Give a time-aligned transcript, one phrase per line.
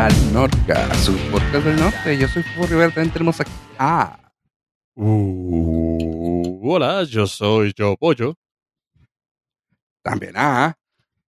[0.00, 2.16] al Norca, su podcast del norte.
[2.16, 4.32] Yo soy Fuego Rivera, también tenemos aquí a...
[4.94, 8.34] Uh, hola, yo soy Yo Pollo.
[10.02, 10.78] También a...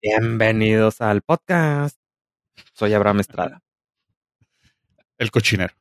[0.02, 1.98] Bienvenidos al podcast.
[2.74, 3.62] Soy Abraham Estrada.
[5.18, 5.72] El cochinero.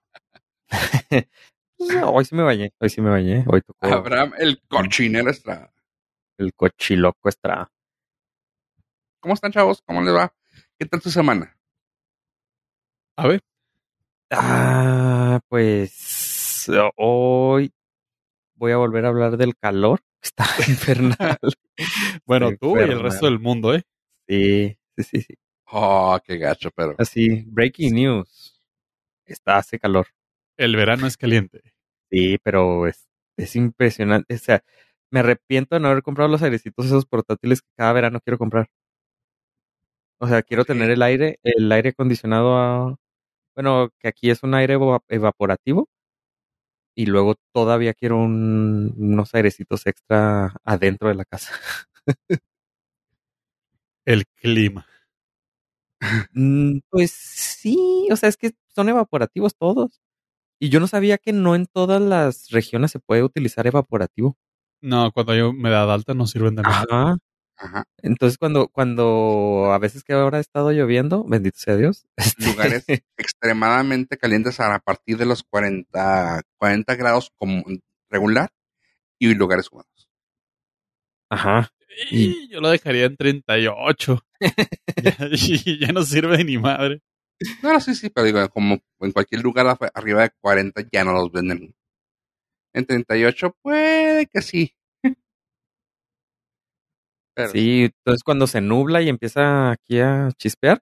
[1.80, 3.44] No, hoy sí me bañé, hoy sí me bañé.
[3.48, 5.74] Hoy tocó Abraham, el cochinero Estrada.
[6.38, 7.70] el cochiloco Estrada.
[9.20, 9.82] ¿Cómo están, chavos?
[9.82, 10.34] ¿Cómo les va?
[10.80, 11.57] ¿Qué tal su semana?
[13.18, 13.42] A ver,
[14.30, 16.68] Ah, pues
[16.98, 17.72] hoy
[18.56, 20.02] voy a volver a hablar del calor.
[20.22, 21.38] Está infernal.
[22.26, 23.84] bueno, Está tú y el resto del mundo, ¿eh?
[24.28, 25.34] Sí, sí, sí, sí.
[25.72, 26.96] Oh, qué gacho, pero...
[26.98, 28.62] Así, breaking news.
[29.26, 30.08] Está, hace calor.
[30.58, 31.62] El verano es caliente.
[32.10, 33.08] Sí, pero es,
[33.38, 34.34] es impresionante.
[34.34, 34.64] O sea,
[35.12, 38.70] me arrepiento de no haber comprado los airecitos esos portátiles que cada verano quiero comprar.
[40.20, 42.98] O sea, quiero tener el aire, el aire acondicionado a,
[43.58, 45.90] bueno, que aquí es un aire eva- evaporativo.
[46.96, 51.52] Y luego todavía quiero un- unos airecitos extra adentro de la casa.
[54.06, 54.88] El clima.
[56.34, 60.02] Mm, Pues sí, o sea, es que son evaporativos todos.
[60.60, 64.38] Y yo no sabía que no en todas las regiones se puede utilizar evaporativo.
[64.82, 66.86] No, cuando hay humedad alta no sirven de nada.
[66.90, 67.18] Ajá.
[67.58, 67.86] Ajá.
[68.04, 72.06] Entonces, cuando, cuando a veces que ahora ha estado lloviendo, bendito sea Dios.
[72.18, 72.86] este, Lugares
[73.18, 77.64] extremadamente calientes a partir de los 40, 40 grados como
[78.10, 78.50] regular
[79.20, 80.10] y lugares húmedos.
[81.30, 81.72] Ajá.
[82.12, 84.24] Y yo lo dejaría en 38.
[85.04, 87.02] ya, y ya no sirve ni madre.
[87.62, 91.32] No, sí, sí, pero digo, como en cualquier lugar arriba de 40 ya no los
[91.32, 91.76] venden.
[92.74, 94.77] En 38 puede que sí.
[97.38, 100.82] Pero Sí, entonces cuando se nubla y empieza aquí a chispear,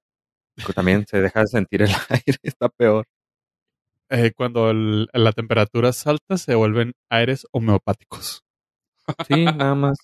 [0.55, 3.05] pues también se deja de sentir el aire, está peor.
[4.09, 8.43] Eh, cuando el- la temperatura es alta se vuelven aires homeopáticos.
[9.27, 9.97] Sí, nada más.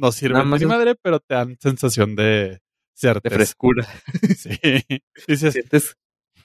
[0.00, 2.60] no más ni es- madre, pero te dan sensación de De
[2.94, 3.34] certeza.
[3.36, 3.86] frescura.
[4.36, 4.58] Sí.
[5.28, 5.94] Dices, Sientes-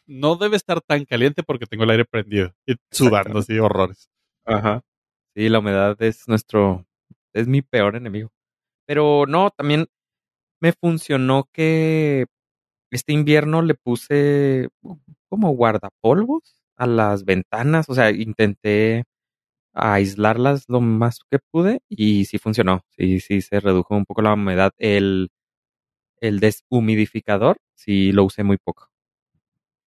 [0.06, 4.10] no debe estar tan caliente porque tengo el aire prendido y sudando así horrores.
[4.46, 4.82] Ajá.
[5.36, 6.86] Sí, la humedad es nuestro,
[7.34, 8.30] es mi peor enemigo.
[8.86, 9.88] Pero no, también
[10.62, 12.26] me funcionó que
[12.92, 14.70] este invierno le puse
[15.30, 19.06] como guardapolvos a las ventanas, o sea, intenté
[19.74, 24.34] aislarlas lo más que pude y sí funcionó, sí, sí se redujo un poco la
[24.34, 24.72] humedad.
[24.78, 25.30] El,
[26.22, 28.90] el deshumidificador sí lo usé muy poco.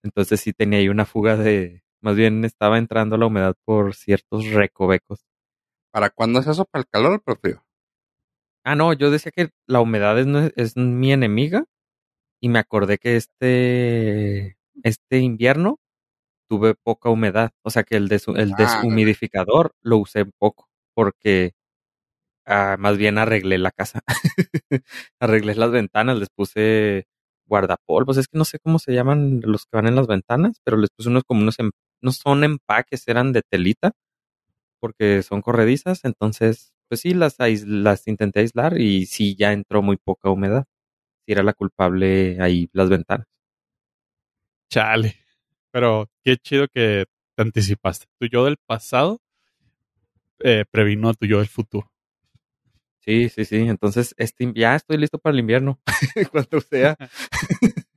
[0.03, 4.47] Entonces sí tenía ahí una fuga de, más bien estaba entrando la humedad por ciertos
[4.51, 5.25] recovecos.
[5.91, 6.65] ¿para cuándo es eso?
[6.65, 7.61] ¿Para el calor o?
[8.65, 10.27] Ah, no, yo decía que la humedad es,
[10.57, 11.65] es mi enemiga
[12.41, 15.79] y me acordé que este, este invierno
[16.49, 18.09] tuve poca humedad, o sea que el
[18.53, 21.53] Ah, deshumidificador lo usé poco porque
[22.47, 24.03] ah, más bien arreglé la casa,
[25.21, 27.07] arreglé las ventanas, les puse
[27.47, 30.77] guardapolvos, es que no sé cómo se llaman los que van en las ventanas, pero
[30.79, 33.93] les puse unos como unos, em- no son empaques, eran de telita
[34.81, 39.97] porque son corredizas, entonces, pues sí, las, las intenté aislar y sí, ya entró muy
[39.97, 40.65] poca humedad.
[41.27, 43.27] Si era la culpable ahí las ventanas.
[44.71, 45.17] Chale.
[45.71, 47.07] Pero qué chido que
[47.37, 48.07] te anticipaste.
[48.19, 49.21] Tu yo del pasado
[50.41, 51.91] eh, previno a tu yo del futuro.
[53.01, 53.57] Sí, sí, sí.
[53.57, 55.81] Entonces, este, ya estoy listo para el invierno.
[56.31, 56.97] Cuando sea.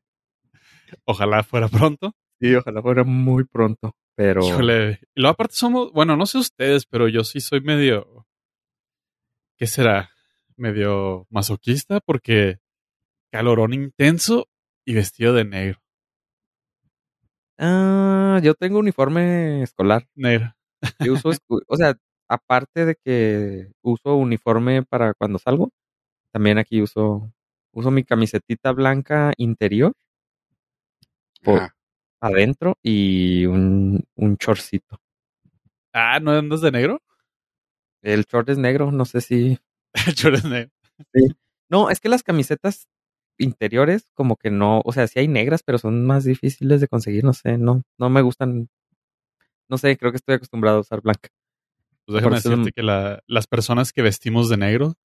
[1.05, 2.15] Ojalá fuera pronto.
[2.39, 3.95] Sí, ojalá fuera muy pronto.
[4.15, 4.45] Pero.
[4.45, 4.99] Híjole.
[5.15, 8.25] Y luego aparte somos, bueno, no sé ustedes, pero yo sí soy medio,
[9.61, 10.09] ¿qué será?
[10.57, 12.57] Medio masoquista porque
[13.31, 14.47] calorón intenso
[14.87, 15.79] y vestido de negro.
[17.59, 20.07] Ah, yo tengo uniforme escolar.
[20.15, 20.55] Negro.
[20.99, 21.29] Yo uso,
[21.67, 21.93] o sea,
[22.27, 25.69] aparte de que uso uniforme para cuando salgo,
[26.33, 27.31] también aquí uso,
[27.71, 29.93] uso mi camisetita blanca interior
[31.43, 31.69] por
[32.19, 34.99] adentro y un, un chorcito.
[35.93, 36.99] Ah, ¿no andas de negro?
[38.01, 39.59] El short es negro, no sé si.
[40.07, 40.71] El short es negro.
[41.69, 42.87] No, es que las camisetas
[43.37, 47.23] interiores, como que no, o sea, sí hay negras, pero son más difíciles de conseguir,
[47.23, 48.69] no sé, no, no me gustan.
[49.69, 51.29] No sé, creo que estoy acostumbrado a usar blanca.
[52.05, 54.95] Pues déjame Por eso- decirte que la- las personas que vestimos de negro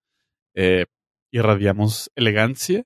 [0.54, 0.86] eh,
[1.30, 2.84] irradiamos elegancia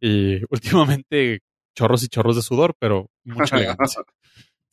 [0.00, 0.40] y
[1.00, 1.40] últimamente
[1.76, 4.02] chorros y chorros de sudor, pero mucha elegancia.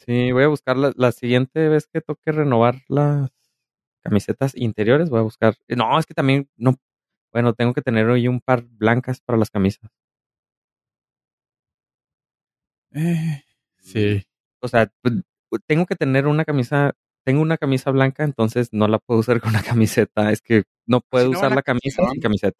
[0.05, 3.31] Sí, voy a buscar la, la siguiente vez que toque renovar las
[4.03, 5.55] camisetas interiores, voy a buscar.
[5.69, 6.75] No, es que también no.
[7.31, 9.89] Bueno, tengo que tener hoy un par blancas para las camisas.
[12.91, 13.43] Eh,
[13.79, 14.23] sí.
[14.61, 15.15] O sea, pues,
[15.67, 16.93] tengo que tener una camisa,
[17.25, 20.31] tengo una camisa blanca, entonces no la puedo usar con una camiseta.
[20.31, 22.11] Es que no puedo no, usar la la camisa canción.
[22.11, 22.57] sin camiseta.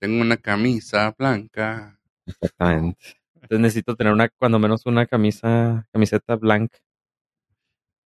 [0.00, 1.98] Tengo una camisa blanca.
[2.26, 2.98] Exactamente.
[3.34, 6.78] Entonces necesito tener una, cuando menos una camisa, camiseta blanca.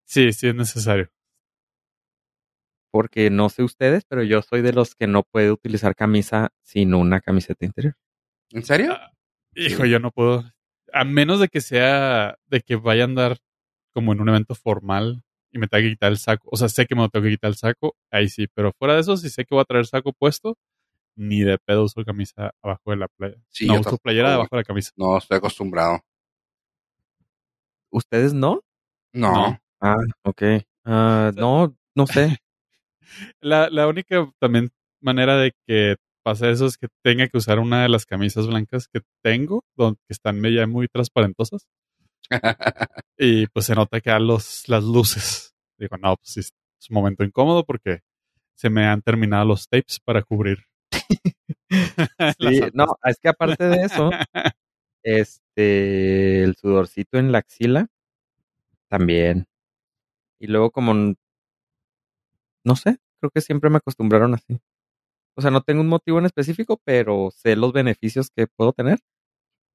[0.06, 1.10] Sí, sí es necesario.
[2.92, 6.94] Porque no sé ustedes, pero yo soy de los que no puede utilizar camisa sin
[6.94, 7.96] una camiseta interior.
[8.52, 8.94] ¿En serio?
[8.94, 9.12] Ah,
[9.56, 10.44] Hijo, yo no puedo.
[10.94, 13.38] A menos de que sea, de que vaya a andar
[13.94, 16.48] como en un evento formal y me tenga que quitar el saco.
[16.52, 18.48] O sea, sé que me lo tengo que quitar el saco, ahí sí.
[18.54, 20.58] Pero fuera de eso, si sé que voy a traer saco puesto,
[21.16, 23.38] ni de pedo uso camisa abajo de la playa.
[23.50, 24.92] Sí, no uso tampoco, playera debajo de la camisa.
[24.96, 26.00] No, estoy acostumbrado.
[27.90, 28.62] ¿Ustedes no?
[29.14, 29.34] No.
[29.34, 29.60] No.
[29.82, 30.42] Ah, ok.
[30.86, 32.38] Ah, no, no sé.
[33.42, 34.70] La, la única también
[35.02, 38.88] manera de que pase eso es que tenga que usar una de las camisas blancas
[38.88, 41.68] que tengo, donde que están ya muy transparentosas.
[43.18, 45.56] Y pues se nota que a los, las luces.
[45.78, 46.52] Digo, no, pues sí, es
[46.90, 48.02] un momento incómodo porque
[48.56, 50.60] se me han terminado los tapes para cubrir.
[52.40, 54.10] Sí, no, es que aparte de eso,
[55.04, 57.88] este, el sudorcito en la axila
[58.90, 59.48] también.
[60.40, 61.16] Y luego como,
[62.68, 64.62] no sé, creo que siempre me acostumbraron así.
[65.38, 69.00] O sea, no tengo un motivo en específico, pero sé los beneficios que puedo tener.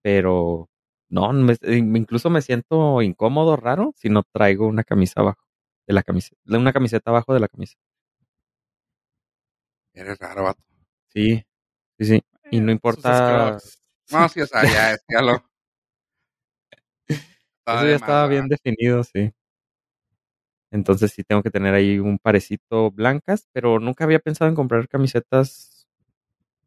[0.03, 0.69] Pero
[1.11, 5.43] no, me- incluso me siento incómodo, raro, si no traigo una camisa abajo
[5.89, 7.77] de la camisa, una camiseta abajo de la camisa.
[9.95, 10.63] Eres raro, vato.
[11.09, 11.43] Sí,
[11.99, 12.23] sí, sí.
[12.51, 13.59] Y no Sus importa.
[14.11, 15.43] No, sí, o sea, ya, ya lo.
[17.67, 19.33] Eso ya estaba bien definido, sí.
[20.73, 24.89] Entonces sí tengo que tener ahí un parecito blancas, pero nunca había pensado en comprar
[24.89, 25.87] camisetas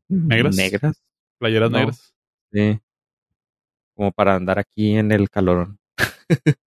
[0.08, 0.56] ¿Negras?
[0.56, 1.04] Negras,
[1.40, 1.78] Playeras No.
[1.80, 2.14] negras.
[2.54, 2.80] sí.
[3.96, 5.80] Como para andar aquí en el calorón.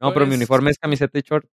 [0.00, 1.46] no, pero mi Pues- uniforme es camiseta y short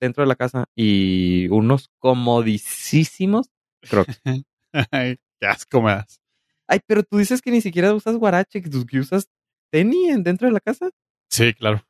[0.00, 3.48] dentro de la casa y unos comodísimos
[3.88, 4.20] crocs.
[4.92, 6.20] Ay, qué asco me das.
[6.68, 9.28] Ay, pero tú dices que ni siquiera usas guarache, que usas
[9.72, 10.90] tenis en- dentro de la casa.
[11.30, 11.84] Sí, claro.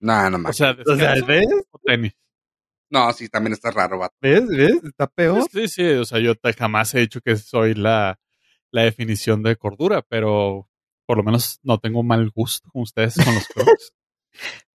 [0.00, 0.56] No, no O más.
[0.56, 1.46] sea, O sea, descalzo ¿ves?
[1.70, 2.12] o tenis.
[2.90, 4.16] No, sí, también está raro, vato.
[4.20, 4.48] ¿Ves?
[4.48, 4.82] ¿Ves?
[4.84, 5.46] Está peor.
[5.52, 8.18] Sí, sí, o sea, yo jamás he dicho que soy la,
[8.72, 10.68] la definición de cordura, pero
[11.06, 13.92] por lo menos no tengo mal gusto con ustedes con los crocs.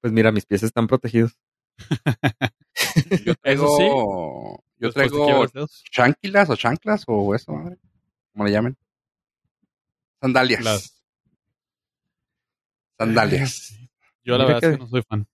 [0.01, 1.39] Pues mira, mis pies están protegidos.
[3.25, 3.65] Yo traigo.
[3.65, 4.63] Eso sí.
[4.77, 5.47] Yo traigo
[5.89, 7.77] chanquilas o chanclas o eso, madre.
[8.33, 8.77] Como le llamen.
[10.21, 10.61] Sandalias.
[10.63, 11.01] Las-
[12.99, 13.79] Sandalias.
[14.25, 15.27] Yo la verdad que- es que no soy fan.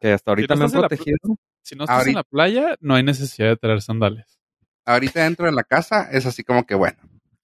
[0.00, 1.18] Que hasta ahorita no me han protegido.
[1.62, 4.38] Si no estás en la playa, no hay necesidad de traer sandalias.
[4.86, 6.96] Ahorita dentro de la casa es así como que, bueno,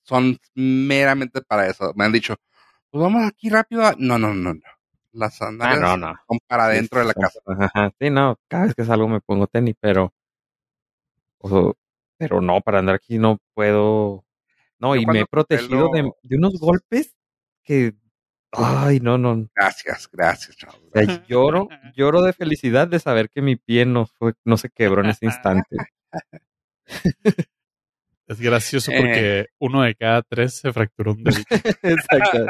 [0.03, 1.93] son meramente para eso.
[1.95, 2.37] Me han dicho,
[2.91, 3.85] pues vamos aquí rápido.
[3.85, 3.95] a-".
[3.99, 4.61] No, no, no, no.
[5.13, 6.15] Las sandalias Ah, no, no.
[6.29, 7.39] son para dentro de la casa.
[7.47, 7.93] Ajá.
[8.01, 10.13] Sí, no, cada vez que salgo me pongo tenis, pero.
[11.39, 11.75] o-
[12.17, 14.25] pero no, para andar aquí no puedo.
[14.79, 17.15] No, Yo y me he protegido de, de unos golpes
[17.63, 17.95] que.
[18.57, 19.49] Ay, no, no.
[19.55, 20.81] Gracias, gracias, chavos.
[20.93, 24.71] O sea, lloro, lloro de felicidad de saber que mi pie no fue, no se
[24.71, 25.77] quebró en ese instante.
[28.27, 28.97] Es gracioso Eh.
[28.99, 31.45] porque uno de cada tres se fracturó un dedito.
[31.83, 32.47] Exacto.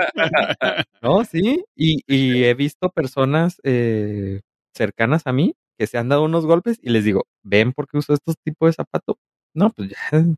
[1.03, 1.65] No, sí.
[1.75, 6.79] Y, y he visto personas eh, cercanas a mí que se han dado unos golpes
[6.81, 9.17] y les digo, ¿ven por qué uso estos tipos de zapatos?
[9.53, 9.97] No, pues ya.
[10.13, 10.37] o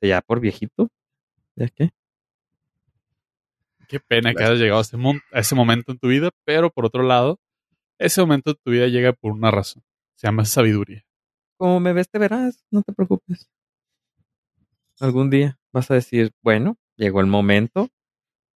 [0.00, 0.88] sea, ya por viejito.
[1.54, 1.90] ¿Ya qué?
[3.88, 6.70] Qué pena que hayas llegado a ese, mon- a ese momento en tu vida, pero
[6.70, 7.40] por otro lado,
[7.98, 9.84] ese momento en tu vida llega por una razón.
[10.16, 11.04] Se llama sabiduría.
[11.58, 12.64] Como me ves, te verás.
[12.70, 13.48] No te preocupes.
[15.00, 17.88] Algún día vas a decir, bueno, llegó el momento.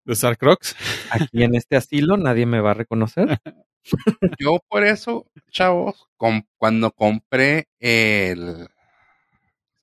[0.07, 0.77] ¿De usar crocs?
[1.11, 3.41] Aquí en este asilo nadie me va a reconocer.
[4.41, 8.69] Yo por eso, chavos, com- cuando compré el...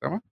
[0.00, 0.22] se llama?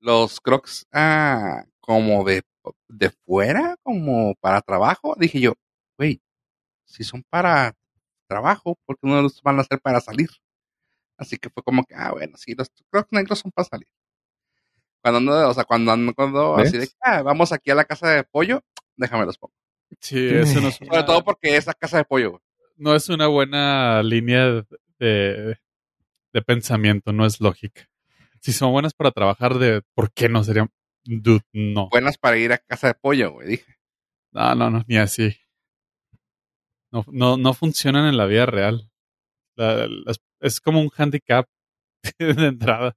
[0.00, 2.42] Los crocs ah, como de,
[2.88, 5.54] de fuera, como para trabajo, dije yo,
[5.98, 6.20] güey,
[6.84, 7.74] si son para
[8.28, 10.28] trabajo, ¿por qué no los van a hacer para salir?
[11.16, 13.88] Así que fue como que, ah, bueno, sí, los crocs negros son para salir.
[15.02, 18.08] Cuando ando, o sea, cuando ando cuando así de, ah, vamos aquí a la casa
[18.10, 18.62] de pollo,
[18.96, 19.54] déjame los pongo.
[20.00, 22.42] Sí, eso no es Sobre una, todo porque es la casa de pollo, güey.
[22.76, 24.64] no es una buena línea
[24.98, 25.58] de,
[26.32, 27.88] de pensamiento, no es lógica.
[28.40, 30.70] Si son buenas para trabajar, de ¿por qué no serían?
[31.12, 31.88] Dude, no.
[31.88, 33.76] buenas para ir a casa de pollo, güey, dije.
[34.32, 35.36] No, no, no, ni así.
[36.92, 38.90] No, no, no funcionan en la vida real.
[39.56, 39.88] La-
[40.40, 41.46] es como un handicap
[42.18, 42.96] de entrada.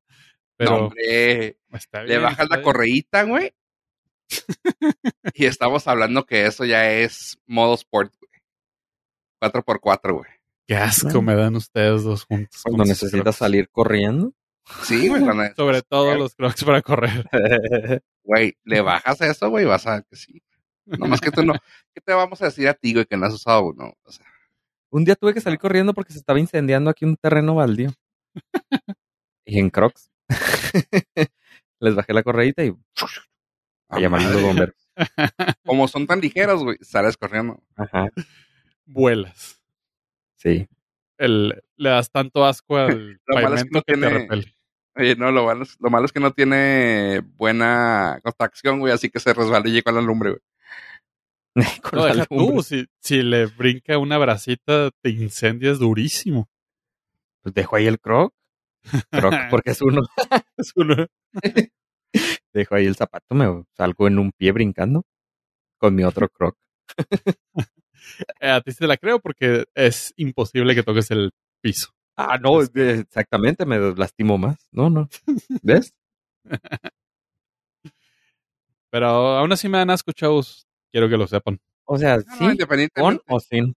[0.58, 2.64] Pero no, hombre, está le bien, bajas la bien.
[2.64, 3.52] correíta, güey,
[5.34, 8.32] y estamos hablando que eso ya es modo sport, güey.
[9.42, 10.32] 4x4, güey.
[10.68, 12.62] Qué asco me dan ustedes dos juntos.
[12.64, 14.32] Cuando necesitas salir corriendo.
[14.84, 15.22] Sí, güey.
[15.24, 17.26] cuando- Sobre todo los crocs para correr.
[18.24, 20.42] Güey, le bajas a eso, güey, vas a ver que sí.
[20.86, 21.54] Nomás que tú no.
[21.94, 23.94] ¿Qué te vamos a decir a ti, güey, que no has usado uno?
[24.04, 24.26] O sea,
[24.92, 27.92] Un día tuve que salir corriendo porque se estaba incendiando aquí un terreno baldío.
[29.46, 30.10] y en Crocs.
[31.80, 32.74] Les bajé la correíta y
[33.90, 34.90] a llamar a los bomberos.
[35.66, 37.62] Como son tan ligeros, güey, sales corriendo.
[37.76, 38.10] Ajá.
[38.86, 39.62] Vuelas.
[40.38, 40.68] Sí.
[41.18, 44.10] El, le das tanto asco al Lo malo es que pavimento no que, te tiene-
[44.20, 44.56] repele.
[44.96, 49.10] Oye, no, lo malo, es, lo malo es que no tiene buena contracción, güey, así
[49.10, 50.42] que se resbala y llega a la lumbre, güey.
[51.82, 52.56] Con No, la deja lumbre.
[52.58, 56.48] tú, si, si le brinca una bracita, te incendias durísimo.
[57.42, 58.34] Pues dejo ahí el Croc.
[59.10, 60.02] Croc porque es uno.
[60.58, 61.08] Es uno-
[62.54, 65.04] Dejo ahí el zapato, me salgo en un pie brincando
[65.80, 66.56] con mi otro Croc.
[68.40, 71.32] Eh, a ti se la creo porque es imposible que toques el
[71.62, 71.90] piso.
[72.16, 74.68] Ah, no, Es exactamente, me lastimo más.
[74.72, 75.10] No, no.
[75.62, 75.94] ¿Ves?
[78.92, 80.68] Pero aún así me dan asco, chavos.
[80.92, 81.60] Quiero que lo sepan.
[81.86, 83.76] O sea, No, no, sí, con o sin.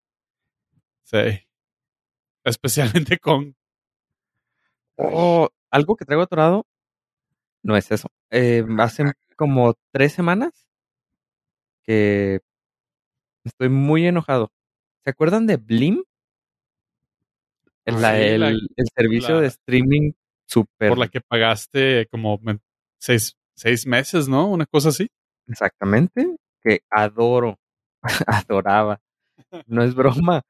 [1.05, 1.47] Sí.
[2.45, 3.55] Especialmente con.
[4.97, 6.67] Oh, algo que traigo atorado
[7.65, 8.09] no es eso.
[8.31, 9.05] Eh, hace
[9.37, 10.67] como tres semanas
[11.83, 12.41] que
[13.45, 14.51] estoy muy enojado.
[15.05, 16.03] ¿Se acuerdan de Blim?
[17.85, 20.13] El, la- sí, el, la- el servicio la- de streaming
[20.47, 20.89] super.
[20.89, 22.41] Por la que pagaste como
[22.99, 24.49] seis, seis meses, ¿no?
[24.51, 25.09] Una cosa así.
[25.47, 26.37] Exactamente.
[26.63, 27.59] Que adoro.
[28.27, 29.01] Adoraba.
[29.67, 30.43] No es broma.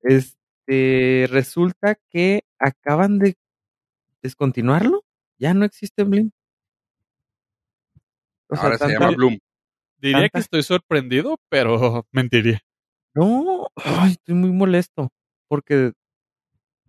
[0.00, 3.36] Este resulta que acaban de
[4.22, 5.04] descontinuarlo.
[5.38, 6.30] Ya no existe Blim.
[8.48, 9.38] O sea, Ahora se llama Bloom.
[9.98, 12.60] Diría Tanta- que estoy sorprendido, pero mentiría.
[13.14, 15.10] No, ay, estoy muy molesto
[15.48, 15.92] porque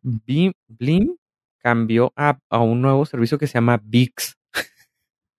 [0.01, 1.16] Blim, Blim
[1.60, 4.36] cambió a, a un nuevo servicio que se llama VIX.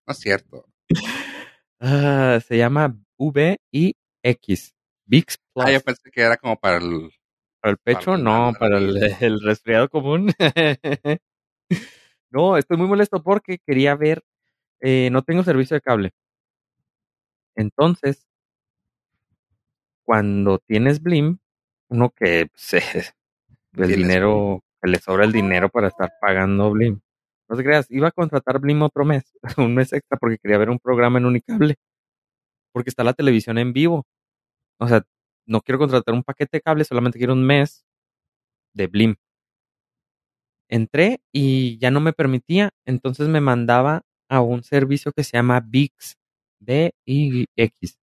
[0.06, 0.66] No es cierto.
[1.82, 4.74] Ah, se llama VIX.
[5.06, 5.66] VIX Plus.
[5.66, 7.10] Ah, yo pensé que era como para el.
[7.62, 8.10] ¿Para el pecho?
[8.10, 10.30] para no, para el resfriado común.
[12.30, 14.22] no, estoy muy molesto porque quería ver,
[14.80, 16.10] eh, no tengo servicio de cable.
[17.60, 18.26] Entonces,
[20.06, 21.38] cuando tienes Blim,
[21.90, 22.50] uno que eh,
[23.76, 27.00] el dinero, que le sobra el dinero para estar pagando Blim.
[27.48, 29.24] No te creas, iba a contratar Blim otro mes,
[29.58, 31.76] un mes extra porque quería ver un programa en Unicable.
[32.72, 34.06] Porque está la televisión en vivo.
[34.78, 35.02] O sea,
[35.46, 37.84] no quiero contratar un paquete de cable, solamente quiero un mes
[38.72, 39.16] de Blim.
[40.70, 45.60] Entré y ya no me permitía, entonces me mandaba a un servicio que se llama
[45.60, 46.19] VIX,
[46.60, 47.98] V-I-X,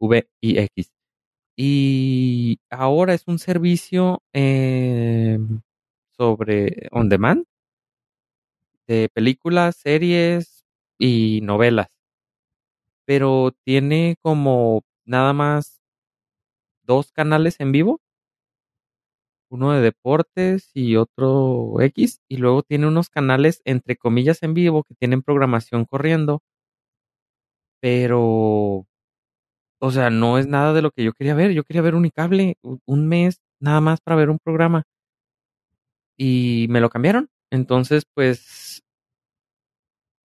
[0.00, 0.92] V-I-X.
[1.56, 5.38] Y ahora es un servicio eh,
[6.16, 7.46] sobre on demand
[8.86, 10.64] de películas, series
[10.98, 11.88] y novelas.
[13.06, 15.80] Pero tiene como nada más
[16.84, 18.00] dos canales en vivo.
[19.50, 22.20] Uno de deportes y otro X.
[22.28, 26.42] Y luego tiene unos canales entre comillas en vivo que tienen programación corriendo.
[27.82, 28.86] Pero
[29.84, 31.50] o sea, no es nada de lo que yo quería ver.
[31.52, 34.84] Yo quería ver Unicable un mes nada más para ver un programa.
[36.16, 37.30] Y me lo cambiaron.
[37.50, 38.82] Entonces, pues,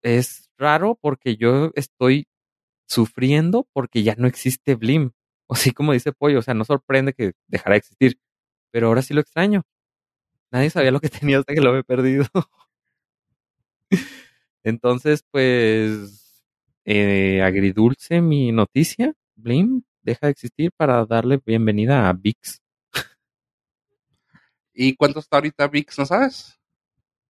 [0.04, 2.28] es raro porque yo estoy
[2.88, 5.12] sufriendo porque ya no existe Blim.
[5.48, 8.20] O así como dice Pollo, o sea, no sorprende que dejara de existir.
[8.72, 9.64] Pero ahora sí lo extraño.
[10.52, 12.26] Nadie sabía lo que tenía hasta que lo he perdido.
[14.64, 16.27] Entonces, pues,
[16.90, 19.14] eh, agridulce mi noticia.
[19.36, 22.60] Blim deja de existir para darle bienvenida a VIX.
[24.74, 26.60] ¿Y cuánto está ahorita VIX, no sabes?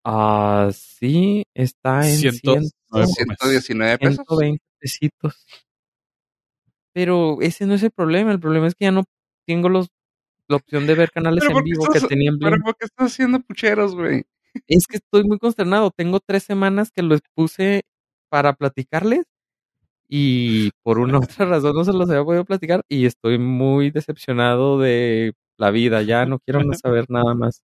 [0.04, 4.16] Ah, sí, está en Ciento- 100, nueve 119 pesos.
[4.26, 5.46] 120 pesitos.
[6.92, 8.32] Pero ese no es el problema.
[8.32, 9.04] El problema es que ya no
[9.46, 9.88] tengo los,
[10.48, 12.50] la opción de ver canales Pero en ¿por qué vivo que estás- tenía en Blim.
[12.50, 14.24] Pero ¿por qué estás haciendo pucheros, güey?
[14.68, 15.90] Es que estoy muy consternado.
[15.90, 17.82] Tengo tres semanas que los puse
[18.30, 19.24] para platicarles
[20.08, 23.90] y por una u otra razón no se los había podido platicar y estoy muy
[23.90, 26.02] decepcionado de la vida.
[26.02, 27.62] Ya no quiero no saber nada más.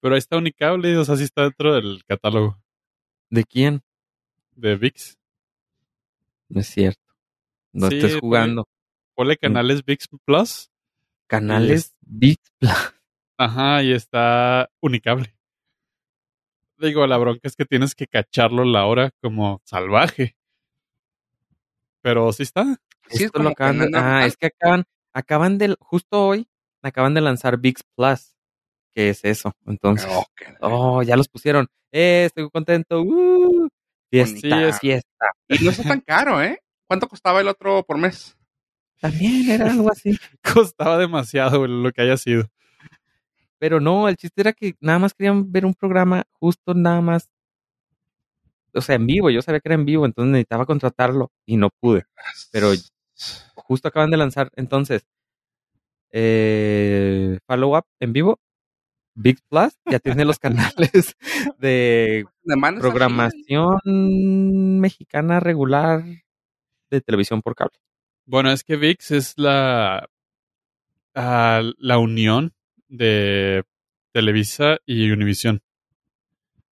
[0.00, 2.58] Pero ahí está Unicable, o sea, sí está dentro del catálogo
[3.28, 3.82] ¿De quién?
[4.56, 5.18] de VIX.
[6.48, 7.14] No es cierto.
[7.72, 8.66] No Sí, estés jugando.
[9.14, 10.70] Ponle canales VIX Plus.
[11.26, 12.38] Canales Big
[13.38, 15.34] Ajá, y está Unicable.
[16.80, 20.36] Digo, la bronca es que tienes que cacharlo la hora como salvaje.
[22.02, 22.64] Pero sí está.
[23.08, 26.48] Sí, es Esto lo acaban canal ah, es que acaban, acaban de, justo hoy,
[26.82, 28.34] acaban de lanzar VIX Plus,
[28.92, 29.52] que es eso.
[29.66, 30.24] Entonces, Oh,
[30.60, 31.66] oh, ya los pusieron.
[31.92, 33.02] Eh, estoy contento.
[33.02, 33.68] Uh,
[34.10, 35.26] fiesta, Sí, es- fiesta.
[35.48, 36.60] Y no está tan caro, ¿eh?
[36.86, 38.36] ¿Cuánto costaba el otro por mes?
[39.00, 40.18] También era algo así.
[40.42, 42.44] Costaba demasiado lo que haya sido.
[43.60, 47.28] Pero no, el chiste era que nada más querían ver un programa justo nada más.
[48.72, 49.28] O sea, en vivo.
[49.28, 52.06] Yo sabía que era en vivo, entonces necesitaba contratarlo y no pude.
[52.50, 52.72] Pero
[53.54, 54.50] justo acaban de lanzar.
[54.56, 55.06] Entonces,
[56.10, 58.40] eh, follow up en vivo.
[59.14, 61.14] VIX Plus ya tiene los canales
[61.58, 62.24] de
[62.80, 66.02] programación mexicana regular
[66.90, 67.76] de televisión por cable.
[68.24, 70.08] Bueno, es que VIX es la,
[71.14, 72.54] ah, la unión
[72.90, 73.64] de
[74.12, 75.62] Televisa y Univision.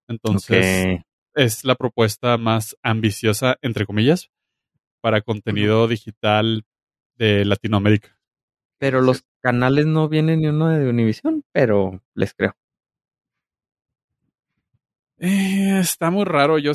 [0.08, 1.00] Entonces,
[1.34, 4.30] es la propuesta más ambiciosa, entre comillas,
[5.00, 6.64] para contenido digital
[7.16, 8.18] de Latinoamérica.
[8.78, 12.54] Pero los canales no vienen ni uno de Univision, pero les creo.
[15.18, 16.58] Eh, está muy raro.
[16.58, 16.72] Yo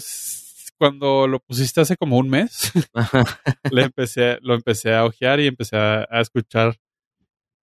[0.77, 2.71] cuando lo pusiste hace como un mes,
[3.71, 6.77] le empecé, lo empecé a ojear y empecé a, a escuchar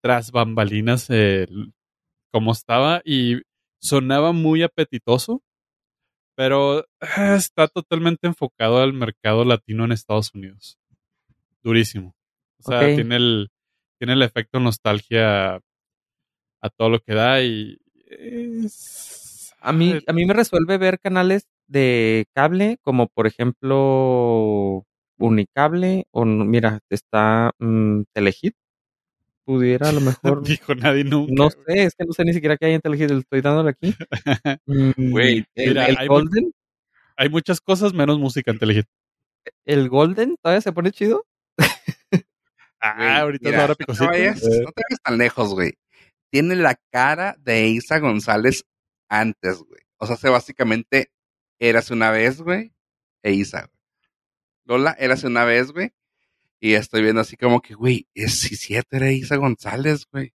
[0.03, 1.73] tras bambalinas el-
[2.33, 3.41] cómo estaba y
[3.81, 5.43] sonaba muy apetitoso,
[6.37, 10.79] pero ah, está totalmente enfocado al mercado latino en Estados Unidos.
[11.63, 12.15] Durísimo.
[12.59, 13.49] O sea, tiene el
[13.99, 20.13] tiene el efecto nostalgia a todo lo que da y es- A mí, eh, a
[20.15, 24.85] mí me resuelve ver canales de cable, como por ejemplo
[25.19, 28.55] Unicable, o mira, está mm, Telehit.
[29.51, 30.43] Pudiera a lo mejor.
[30.47, 31.33] dijo nadie nunca.
[31.35, 33.71] no sé, es que no sé ni siquiera qué hay en Telehit, le estoy dándole
[33.71, 33.95] aquí.
[34.67, 36.53] Mm, Güey, el, mira, el hay mu- Golden,
[37.17, 38.89] Hay muchas cosas menos música inteligente.
[39.65, 41.27] el Golden todavía se pone chido.
[42.81, 45.73] Ah, ahorita mira, es la hora no vayas, Eh, no te vayas tan lejos, güey.
[46.31, 48.65] Tiene la cara de Isa González
[49.09, 49.81] antes, güey.
[49.99, 51.11] O sea, se básicamente
[51.59, 52.73] eras una vez, güey,
[53.25, 53.81] e Isa, güey.
[54.65, 55.91] Lola, eras una vez, güey.
[56.61, 60.33] Y estoy viendo así como que, güey, es si cierto, era Isa González, güey.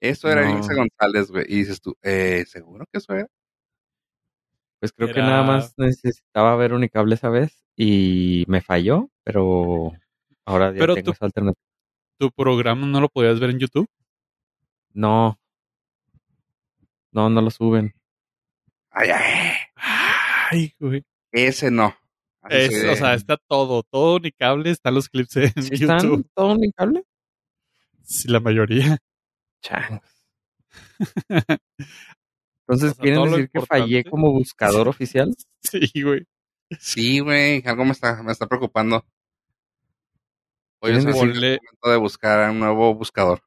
[0.00, 0.60] Eso era No.
[0.60, 1.44] Isa González, güey.
[1.48, 3.26] Y dices tú, eh, ¿seguro que eso era?
[4.78, 9.92] Pues creo que nada más necesitaba ver Unicable esa vez y me falló, pero
[10.44, 11.64] ahora ya Pero tengo esa alternativa.
[12.18, 13.88] ¿Tu programa no lo podías ver en YouTube?
[14.92, 15.38] No.
[17.12, 17.94] No, no lo suben.
[18.90, 19.52] Ay, ay,
[20.50, 21.02] Ay, güey.
[21.32, 21.96] ese no.
[22.50, 26.26] Es- o sea, está todo, todo unicable, están los clips en ¿Sí están YouTube.
[26.34, 27.04] todo Unicable?
[28.02, 28.98] Sí, la mayoría.
[29.62, 30.02] Changos.
[32.66, 35.34] Entonces, O sea, ¿quieren decir que fallé como buscador oficial?
[35.62, 36.26] Sí, güey.
[36.78, 39.04] Sí, güey, algo me está, me está preocupando.
[40.80, 43.40] Hoy es el momento de buscar un nuevo buscador.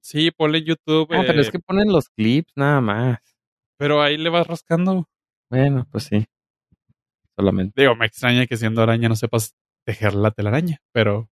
[0.00, 1.08] Sí, ponle YouTube.
[1.12, 3.18] Ah, pero eh, es que ponen los clips nada más.
[3.78, 5.08] pero ahí le vas rascando.
[5.48, 6.26] Bueno, pues sí.
[7.36, 7.80] Solamente.
[7.80, 11.28] Digo, me extraña que siendo araña no sepas tejer la telaraña, pero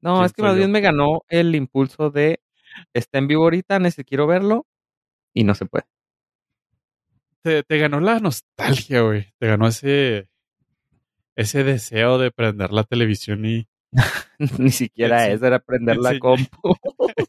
[0.00, 2.40] No, ¿Quién es que más bien me ganó el impulso de
[2.92, 4.66] está en vivo ahorita, necesito quiero verlo
[5.34, 5.84] y no se puede.
[7.42, 9.32] te, te ganó la nostalgia, güey.
[9.38, 10.28] Te ganó ese
[11.36, 13.68] ese deseo de prender la televisión y
[14.58, 16.76] Ni siquiera eso era prender la compu.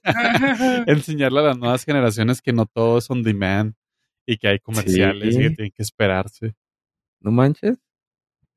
[0.88, 3.74] enseñarle a las nuevas generaciones que no todo es on demand
[4.28, 6.54] y que hay comerciales y que tienen que esperarse.
[7.22, 7.78] No manches.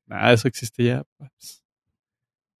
[0.05, 1.03] Nada de eso existe ya.
[1.17, 1.63] pues.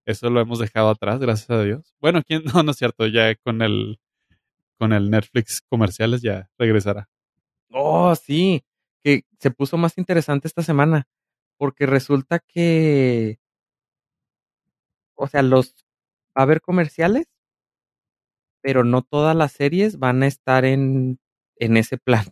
[0.05, 1.95] Eso lo hemos dejado atrás, gracias a Dios.
[2.01, 2.43] Bueno, ¿quién?
[2.53, 3.07] No, no es cierto.
[3.07, 3.99] Ya con el
[4.77, 7.07] con el Netflix comerciales ya regresará.
[7.71, 8.63] Oh, sí,
[9.03, 11.07] que se puso más interesante esta semana,
[11.57, 13.39] porque resulta que,
[15.15, 15.73] o sea, los
[16.37, 17.27] va a haber comerciales,
[18.61, 21.19] pero no todas las series van a estar en,
[21.57, 22.25] en ese plan.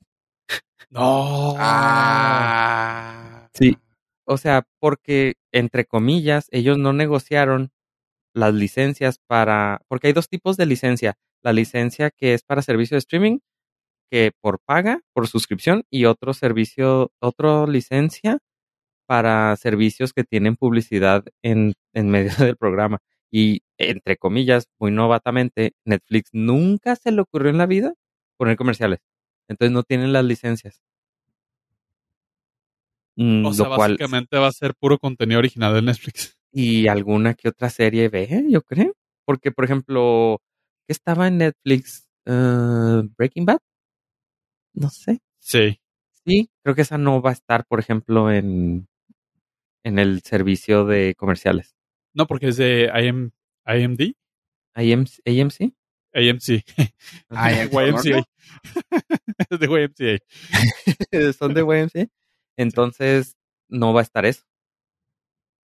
[0.90, 1.56] No.
[1.58, 3.41] Ah.
[3.54, 3.78] Sí.
[4.26, 7.72] O sea, porque, entre comillas, ellos no negociaron
[8.34, 12.96] las licencias para, porque hay dos tipos de licencia, la licencia que es para servicio
[12.96, 13.40] de streaming,
[14.12, 18.40] que por paga, por suscripción, y otro servicio, otra licencia
[19.08, 23.00] para servicios que tienen publicidad en, en medio del programa.
[23.32, 27.94] Y entre comillas, muy novatamente, Netflix nunca se le ocurrió en la vida
[28.38, 29.00] poner comerciales.
[29.50, 30.82] Entonces no tienen las licencias.
[33.22, 36.38] Mm, O sea, lo cual, básicamente va a ser puro contenido original de Netflix.
[36.52, 38.94] y alguna que otra serie ve, yo creo.
[39.26, 40.42] Porque, por ejemplo,
[40.88, 42.08] ¿qué estaba en Netflix?
[42.26, 43.60] Eh, Breaking Bad.
[44.74, 45.20] No sé.
[45.40, 45.80] Sí.
[46.26, 48.88] Sí, creo que esa no va a estar, por ejemplo, en,
[49.84, 51.76] en el servicio de comerciales.
[52.14, 53.32] No, porque es de IM,
[53.66, 54.14] IMD,
[54.76, 55.74] IMC, AMC.
[56.14, 56.64] AMC,
[57.30, 58.24] Ah, YMCA.
[59.50, 59.68] Es de
[61.08, 61.34] YMCA.
[61.34, 62.08] Son de YMCA.
[62.62, 63.36] Entonces,
[63.70, 64.44] no va a estar eso.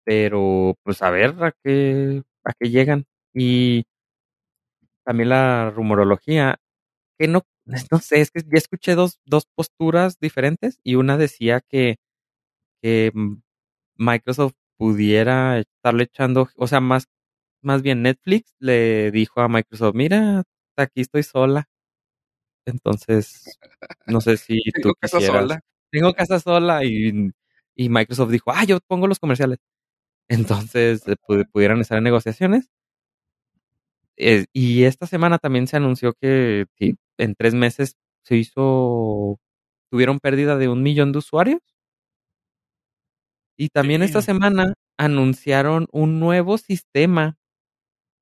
[0.05, 3.05] Pero, pues a ver a qué, a qué llegan.
[3.33, 3.83] Y
[5.05, 6.59] también la rumorología,
[7.19, 7.43] que no,
[7.91, 11.97] no sé, es que ya escuché dos, dos posturas diferentes y una decía que,
[12.81, 13.11] que
[13.97, 17.07] Microsoft pudiera estarle echando, o sea, más,
[17.63, 20.43] más bien Netflix le dijo a Microsoft, mira,
[20.77, 21.67] aquí estoy sola.
[22.65, 23.57] Entonces,
[24.07, 25.41] no sé si tú quisieras.
[25.41, 25.61] sola.
[25.97, 27.31] Tengo casa sola y,
[27.75, 29.59] y Microsoft dijo, ah, yo pongo los comerciales.
[30.29, 32.69] Entonces, eh, pu- pudieran estar en negociaciones.
[34.17, 36.65] Eh, y esta semana también se anunció que
[37.17, 39.39] en tres meses se hizo,
[39.91, 41.61] tuvieron pérdida de un millón de usuarios.
[43.57, 47.35] Y también esta semana anunciaron un nuevo sistema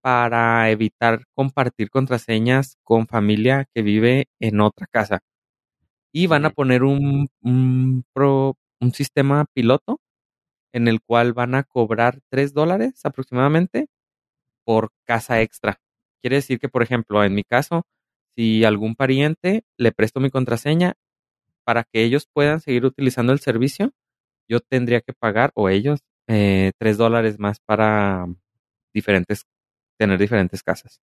[0.01, 5.21] para evitar compartir contraseñas con familia que vive en otra casa.
[6.15, 9.99] Y van a poner un, un, pro- un sistema piloto
[10.73, 13.87] en el cual van a cobrar 3 dólares aproximadamente
[14.65, 15.79] por casa extra.
[16.21, 17.83] Quiere decir que, por ejemplo, en mi caso,
[18.35, 20.95] si algún pariente le presto mi contraseña
[21.65, 23.91] para que ellos puedan seguir utilizando el servicio,
[24.49, 28.27] yo tendría que pagar, o ellos, eh, 3 dólares más para
[28.93, 29.43] diferentes,
[29.99, 31.01] tener diferentes casas.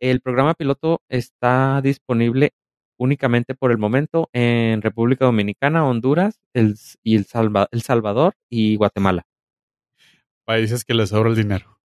[0.00, 2.52] El programa piloto está disponible
[2.98, 8.76] únicamente por el momento en República Dominicana, Honduras el, y el, Salva- El Salvador y
[8.76, 9.26] Guatemala.
[10.44, 11.78] Países que les sobra el dinero.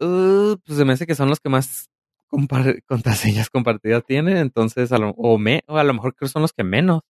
[0.00, 1.88] Uh, pues se me hace que son los que más
[2.30, 6.32] compar- contraseñas compartidas tienen, entonces a lo, o, me, o a lo mejor creo que
[6.32, 7.02] son los que menos.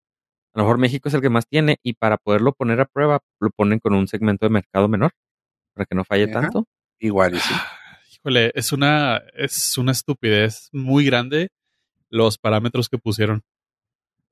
[0.52, 3.20] A lo mejor México es el que más tiene y para poderlo poner a prueba
[3.38, 5.12] lo ponen con un segmento de mercado menor
[5.74, 6.32] para que no falle Ajá.
[6.40, 6.66] tanto.
[6.98, 7.54] Igual y sí.
[8.16, 11.50] Híjole, es una, es una estupidez muy grande
[12.10, 13.42] los parámetros que pusieron.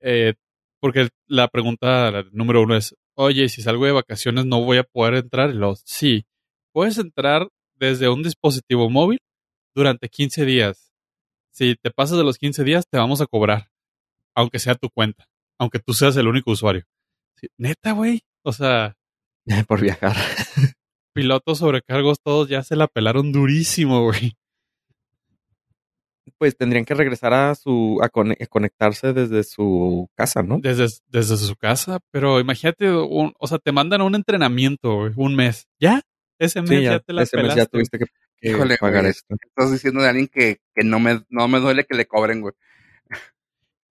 [0.00, 0.34] Eh,
[0.80, 5.14] porque la pregunta número uno es, oye, si salgo de vacaciones no voy a poder
[5.14, 5.54] entrar.
[5.54, 6.26] Luego, sí,
[6.72, 9.20] puedes entrar desde un dispositivo móvil
[9.74, 10.92] durante 15 días.
[11.50, 13.70] Si te pasas de los 15 días, te vamos a cobrar,
[14.34, 16.84] aunque sea tu cuenta, aunque tú seas el único usuario.
[17.36, 18.20] Sí, Neta, güey.
[18.42, 18.96] O sea,
[19.68, 20.16] por viajar.
[21.12, 24.36] pilotos sobrecargos todos ya se la pelaron durísimo, güey.
[26.38, 30.58] Pues tendrían que regresar a su a, a conectarse desde su casa, ¿no?
[30.60, 35.34] desde, desde su casa, pero imagínate, un- o sea, te mandan a un entrenamiento, un
[35.34, 35.66] mes.
[35.80, 36.00] ¿Ya?
[36.38, 37.60] Ese mes Sí, ya, ya, te la ese mes pelaste.
[37.60, 38.04] ya tuviste que,
[38.40, 39.10] que Híjole, pagar güey.
[39.10, 39.34] esto.
[39.44, 42.54] Estás diciendo de alguien que, que no, me, no me duele que le cobren, güey.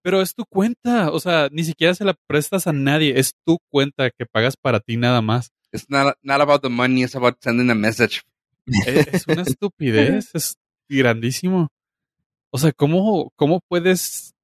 [0.01, 3.57] Pero es tu cuenta, o sea, ni siquiera se la prestas a nadie, es tu
[3.69, 5.51] cuenta que pagas para ti nada más.
[5.73, 8.21] It's not, not about the money, it's about sending a message.
[8.85, 10.55] Es, es una estupidez, es
[10.87, 11.67] grandísimo.
[12.49, 14.35] O sea, ¿cómo, ¿cómo puedes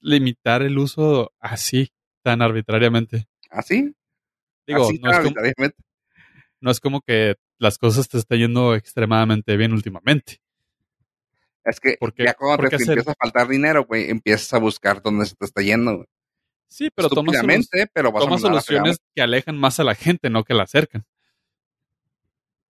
[0.00, 1.90] limitar el uso así,
[2.22, 3.26] tan arbitrariamente?
[3.50, 3.94] ¿Así?
[4.66, 5.76] Digo, Así no, es como, arbitrariamente.
[6.60, 10.40] no es como que las cosas te estén yendo extremadamente bien últimamente.
[11.64, 12.24] Es que ¿Por qué?
[12.24, 15.44] ya cuando ¿Por te empieza a faltar dinero, güey, empiezas a buscar dónde se te
[15.44, 16.06] está yendo, güey.
[16.68, 20.30] Sí, pero toma, solu- Estúpidamente, pero vas toma soluciones que alejan más a la gente,
[20.30, 21.04] no que la acercan.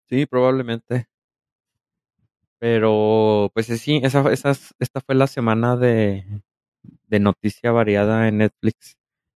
[0.10, 1.08] Sí, probablemente.
[2.60, 6.26] Pero, pues sí, esa, esas- esta fue la semana de,
[7.08, 8.98] de noticia variada en Netflix.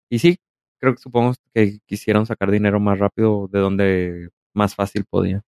[0.10, 0.38] Y sí,
[0.80, 5.44] creo que supongo que quisieron sacar dinero más rápido de donde más fácil podían.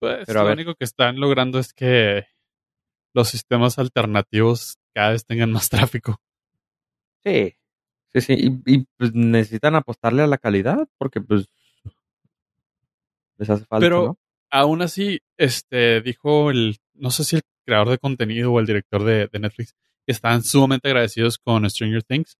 [0.00, 2.24] Pues Pero lo único que están logrando es que
[3.14, 6.20] los sistemas alternativos cada vez tengan más tráfico.
[7.24, 7.54] Sí,
[8.12, 8.34] sí, sí.
[8.66, 11.46] Y, y, pues necesitan apostarle a la calidad porque pues
[13.38, 14.18] les hace falta, Pero ¿no?
[14.50, 19.04] Aún así, este dijo el, no sé si el creador de contenido o el director
[19.04, 19.74] de, de Netflix,
[20.06, 22.36] están sumamente agradecidos con Stranger Things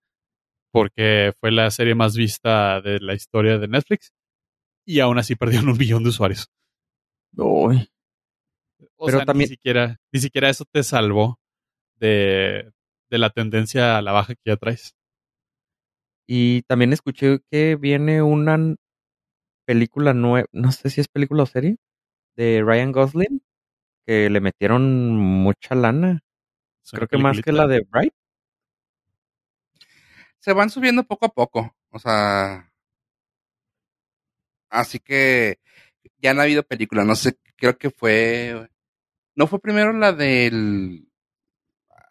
[0.72, 4.12] porque fue la serie más vista de la historia de Netflix
[4.86, 6.48] y aún así perdieron un millón de usuarios.
[7.36, 7.88] Uy.
[8.96, 11.38] O Pero sea, también- ni siquiera, ni siquiera eso te salvó
[11.98, 12.70] de,
[13.10, 14.94] de la tendencia a la baja que ya traes.
[16.28, 18.76] Y también escuché que viene una
[19.66, 21.76] película nueva, no sé si es película o serie,
[22.36, 23.42] de Ryan Gosling,
[24.06, 26.22] que le metieron mucha lana.
[26.90, 28.14] Creo que más que la de Bright.
[30.38, 31.76] Se van subiendo poco a poco.
[31.90, 32.72] O sea.
[34.70, 35.58] Así que
[36.18, 37.06] ya han habido películas.
[37.06, 38.68] No sé, creo que fue.
[39.34, 41.06] ¿No fue primero la del.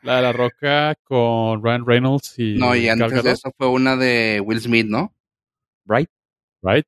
[0.01, 3.97] La de la roca con Ryan Reynolds y No, y antes de eso fue una
[3.97, 5.13] de Will Smith, ¿no?
[5.83, 6.09] Bright.
[6.61, 6.87] Right?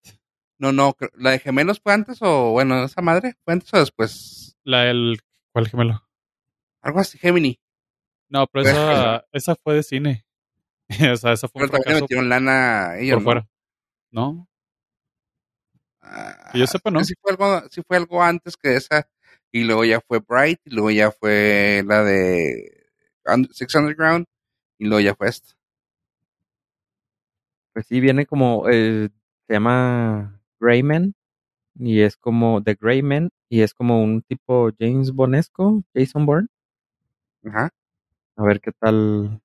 [0.62, 4.56] No, no, la de gemelos fue antes o, bueno, esa madre fue antes o después.
[4.64, 5.20] La del.
[5.52, 6.08] ¿Cuál gemelo?
[6.84, 7.60] Algo así, Gemini.
[8.30, 10.24] No, pero esa, esa fue de cine.
[11.12, 13.24] o sea, esa fue Pero un le metieron lana ellos, por ¿no?
[13.24, 13.50] fuera.
[14.12, 14.48] ¿No?
[16.00, 17.04] Ah, Que yo sepa, ¿no?
[17.06, 19.10] Sí fue, algo, sí fue algo antes que esa.
[19.52, 20.60] Y luego ya fue Bright.
[20.66, 22.88] Y luego ya fue la de
[23.52, 24.28] Six Underground.
[24.78, 25.56] Y luego ya fue esta.
[27.74, 29.10] Pues sí, viene como, eh,
[29.48, 31.16] se llama Greyman
[31.80, 36.48] y es como The Greyman y es como un tipo James Bonesco, Jason Bourne.
[37.46, 37.72] Ajá.
[38.38, 39.42] A ver qué tal,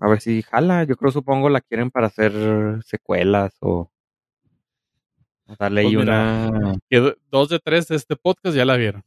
[0.00, 0.84] a ver si jala.
[0.84, 2.32] Yo creo, supongo, la quieren para hacer
[2.84, 3.90] secuelas o,
[5.46, 6.50] o darle ahí Pues mira.
[6.52, 6.74] una...
[6.90, 9.04] Que do- dos de tres de este podcast ya la vieron.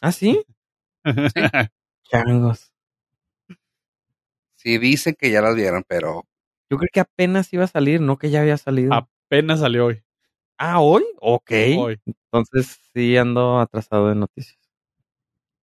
[0.00, 0.44] ¿Ah, sí?
[2.10, 2.72] Changos.
[4.56, 6.24] Sí, dicen que ya las vieron, pero
[6.70, 8.92] Yo creo que apenas iba a salir, no que ya había salido.
[8.94, 10.02] Apenas salió hoy.
[10.58, 11.04] Ah, ¿hoy?
[11.20, 11.50] Ok.
[11.78, 12.00] Hoy.
[12.06, 14.58] Entonces sí ando atrasado de noticias.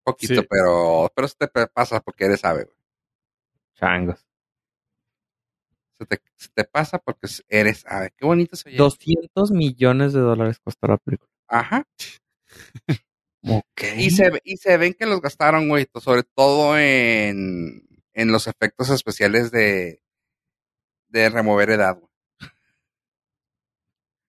[0.03, 0.47] poquito, Sí.
[0.49, 2.77] pero, pero se te pasa porque eres ave, güey.
[3.75, 4.25] Changos.
[5.97, 8.11] Se te, se te pasa porque eres ave.
[8.17, 8.77] Qué bonito se oye.
[8.77, 11.29] 200 millones de dólares costó la película.
[11.47, 11.85] Ajá.
[13.47, 13.81] Ok.
[13.97, 18.89] Y se, y se ven que los gastaron, güey, sobre todo en, en los efectos
[18.89, 20.01] especiales de,
[21.09, 22.04] de remover edad, güey.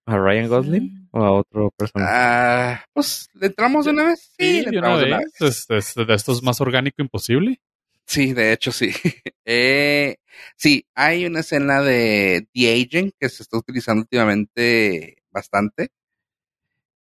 [0.07, 2.11] ¿A Ryan Gosling o a otro personaje?
[2.15, 4.21] Ah, pues, ¿le entramos de una vez?
[4.21, 5.41] Sí, Sí, le entramos de una vez.
[5.41, 7.61] Es- es- de esto es más orgánico imposible.
[8.07, 8.91] Sí, de hecho, sí.
[9.49, 10.17] Eh,
[10.57, 15.91] sí, hay una escena de The Agent que se está utilizando últimamente bastante.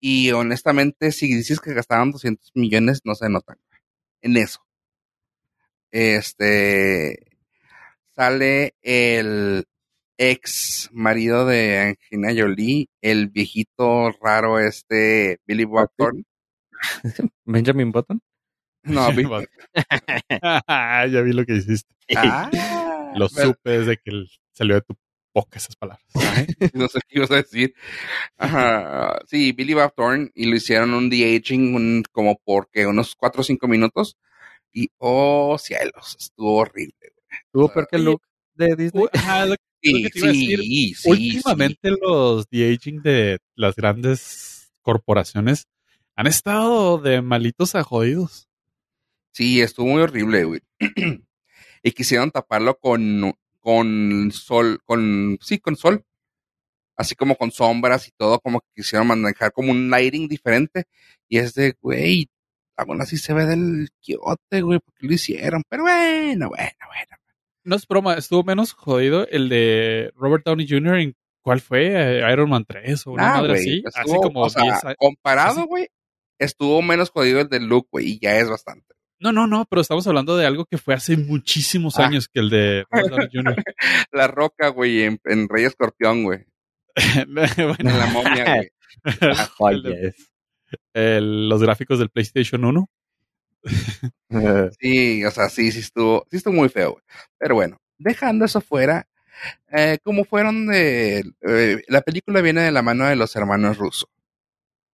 [0.02, 3.58] Y honestamente, si dices que gastaron 200 millones, no se notan
[4.22, 4.60] en eso.
[5.92, 7.20] Este
[8.16, 9.66] sale el
[10.32, 15.90] ex marido de Angelina Jolie, el viejito raro este Billy Bob.
[15.98, 16.26] Thornton.
[17.46, 18.22] Benjamin Button.
[18.84, 19.48] No, Billy-
[21.12, 21.94] ya vi lo que hiciste.
[22.16, 24.96] Ah, Lo pero- supe desde que salió de tu
[25.34, 26.06] boca esas palabras.
[26.74, 27.74] no sé qué ibas a decir.
[28.38, 29.20] Ajá.
[29.28, 33.44] Sí, Billy Bob Thornton y lo hicieron un de-aging un, como porque unos 4 o
[33.44, 34.18] 5 minutos.
[34.76, 37.14] Y oh cielos, estuvo horrible.
[37.52, 38.22] Tuvo peor que el Oye, look
[38.56, 39.06] de Disney.
[39.14, 39.46] Ajá,
[39.84, 40.60] Sí, decir.
[40.62, 45.68] sí, sí, últimamente los de-aging de las grandes corporaciones
[46.16, 48.48] han estado de malitos a jodidos.
[49.34, 50.62] Sí, estuvo muy horrible, güey.
[51.84, 56.06] y quisieron taparlo con, con sol, con, sí, con sol.
[56.96, 60.86] Así como con sombras y todo, como que quisieron manejar como un lighting diferente.
[61.28, 62.30] Y es de, güey,
[62.78, 65.64] aún así se ve del quiote, güey, porque lo hicieron.
[65.68, 67.23] Pero bueno, bueno, bueno.
[67.64, 70.96] No es broma, estuvo menos jodido el de Robert Downey Jr.
[71.00, 71.88] en ¿cuál fue?
[72.20, 73.84] Eh, Iron Man 3 o una Ah, madre así.
[73.86, 75.88] Así estuvo, como o sea, 10 a- comparado, así- güey,
[76.40, 78.94] estuvo menos jodido el del look, güey, y ya es bastante.
[79.20, 82.08] No, no, no, pero estamos hablando de algo que fue hace muchísimos Ah.
[82.08, 83.64] años que el de Robert Downey Jr.
[84.12, 86.46] La roca, güey, en, en Rey Escorpión, güey.
[87.28, 88.72] Bueno, En la momia, güey.
[90.94, 92.90] De- los gráficos del PlayStation 1.
[94.80, 96.98] Sí, o sea, sí, sí estuvo, sí estuvo muy feo.
[97.38, 99.08] Pero bueno, dejando eso fuera,
[99.72, 104.10] eh, como fueron de, eh, la película viene de la mano de los hermanos rusos.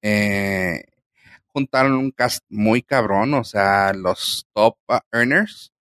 [0.03, 0.83] Eh,
[1.47, 5.73] juntaron un cast muy cabrón, o sea, los top uh, earners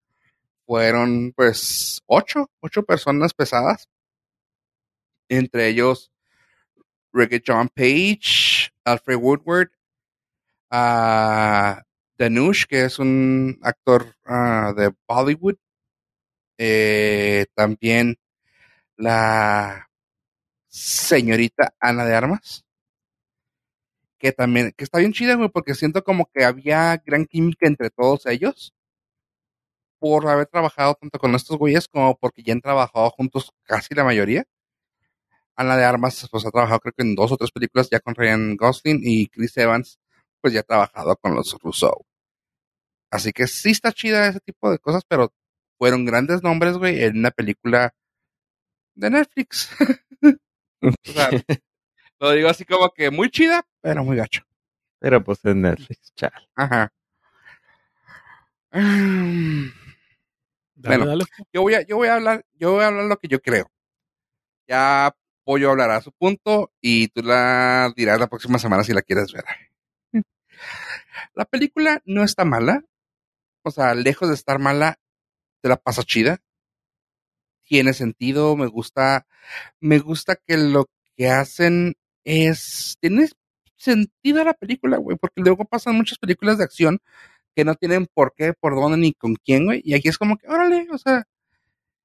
[0.66, 3.86] fueron pues ocho, ocho personas pesadas.
[5.30, 6.10] Entre ellos,
[7.12, 9.70] Ricky John Page, Alfred Woodward,
[10.70, 11.82] ah,
[12.18, 15.56] Danush, que es un actor ah, de Bollywood.
[16.58, 18.18] Eh, también
[18.96, 19.88] la
[20.68, 22.64] señorita Ana de Armas.
[24.18, 27.90] Que también, que está bien chida, güey, porque siento como que había gran química entre
[27.90, 28.74] todos ellos.
[30.00, 34.04] Por haber trabajado tanto con estos güeyes como porque ya han trabajado juntos casi la
[34.04, 34.44] mayoría.
[35.56, 38.14] Ana de Armas, pues ha trabajado creo que en dos o tres películas ya con
[38.14, 39.98] Ryan Gosling y Chris Evans,
[40.40, 42.07] pues ya ha trabajado con los Russo.
[43.10, 45.32] Así que sí está chida ese tipo de cosas, pero
[45.78, 47.94] fueron grandes nombres, güey, en una película
[48.94, 49.70] de Netflix.
[50.82, 51.30] o sea,
[52.20, 54.42] lo digo así como que muy chida, pero muy gacho.
[55.00, 56.32] Pero pues en Netflix, chal.
[56.56, 56.92] Ajá.
[58.72, 59.68] Mm,
[60.74, 61.06] Dale, Bueno.
[61.06, 61.24] dale.
[61.52, 63.70] Yo voy a, yo voy a hablar, yo voy a hablar lo que yo creo.
[64.66, 69.00] Ya Pollo hablará a su punto y tú la dirás la próxima semana si la
[69.02, 69.44] quieres ver.
[71.34, 72.84] La película no está mala.
[73.68, 74.98] O sea, lejos de estar mala,
[75.62, 76.40] te la pasa chida.
[77.64, 79.26] Tiene sentido, me gusta,
[79.80, 83.28] me gusta que lo que hacen es, tiene
[83.76, 86.98] sentido la película, güey, porque luego pasan muchas películas de acción
[87.54, 90.36] que no tienen por qué, por dónde, ni con quién, güey, y aquí es como
[90.38, 91.24] que, órale, o sea,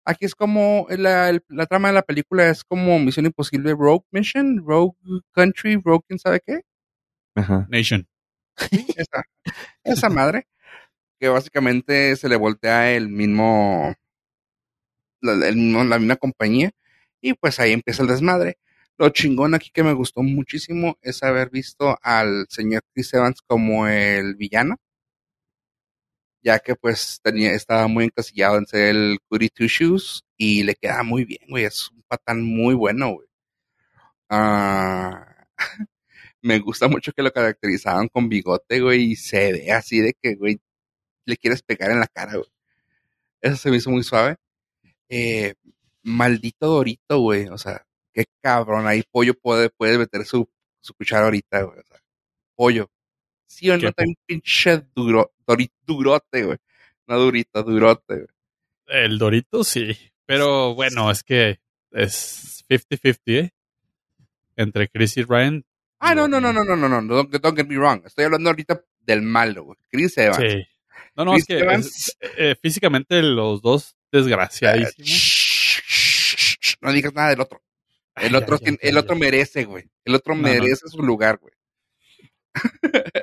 [0.06, 4.06] aquí es como, la, el- la trama de la película es como Misión Imposible Rogue
[4.12, 4.97] Mission, Rogue
[5.32, 6.62] Country, Rogue quién sabe qué,
[7.36, 7.65] Ajá.
[7.69, 8.08] Nation.
[8.97, 9.23] esa,
[9.84, 10.47] esa madre,
[11.24, 13.96] que básicamente se le voltea el mismo,
[15.22, 16.72] la, el mismo- la misma compañía,
[17.22, 18.58] y pues ahí empieza el desmadre.
[18.98, 23.88] Lo chingón aquí que me gustó muchísimo es haber visto al señor Chris Evans como
[23.88, 24.78] el villano,
[26.44, 30.76] ya que pues tenía, estaba muy encasillado en ser el Goody Two Shoes y le
[30.76, 33.28] queda muy bien, güey, es un patán muy bueno, güey.
[34.30, 35.26] Ah,
[36.42, 40.36] me gusta mucho que lo caracterizaban con bigote, güey, y se ve así de que,
[40.36, 40.60] güey,
[41.26, 42.50] le quieres pegar en la cara, güey.
[43.42, 44.38] Eso se me hizo muy suave.
[45.10, 45.54] Eh,
[46.02, 47.48] maldito Dorito, güey.
[47.48, 48.88] O sea, qué cabrón.
[48.88, 51.80] Ahí pollo puede, puede meter su, su cuchara ahorita, güey.
[51.80, 52.02] O sea,
[52.56, 52.90] pollo.
[53.46, 56.58] Sí o no, está un pinche duro, dorito, durote, güey.
[57.08, 58.28] No durito, durote, güey.
[58.88, 59.96] El dorito sí.
[60.26, 61.60] Pero bueno, es que
[61.92, 63.54] es 50-50, ¿eh?
[64.56, 65.66] Entre Chris y Ryan.
[66.00, 67.24] Ah, no, no, no, no, no, no, no.
[67.24, 68.04] Don't, get me wrong.
[68.06, 69.80] Estoy hablando ahorita del malo, güey.
[69.90, 70.38] Chris Evans.
[70.38, 70.66] Sí.
[71.16, 75.08] No, no, es que es- eh, físicamente los dos Eh, desgraciadísimos.
[75.08, 77.62] shh, no digas nada del otro.
[78.16, 79.86] El otro, ay, el otro merece, güey.
[80.06, 80.48] El otro No, no.
[80.48, 81.54] merece su lugar, güey.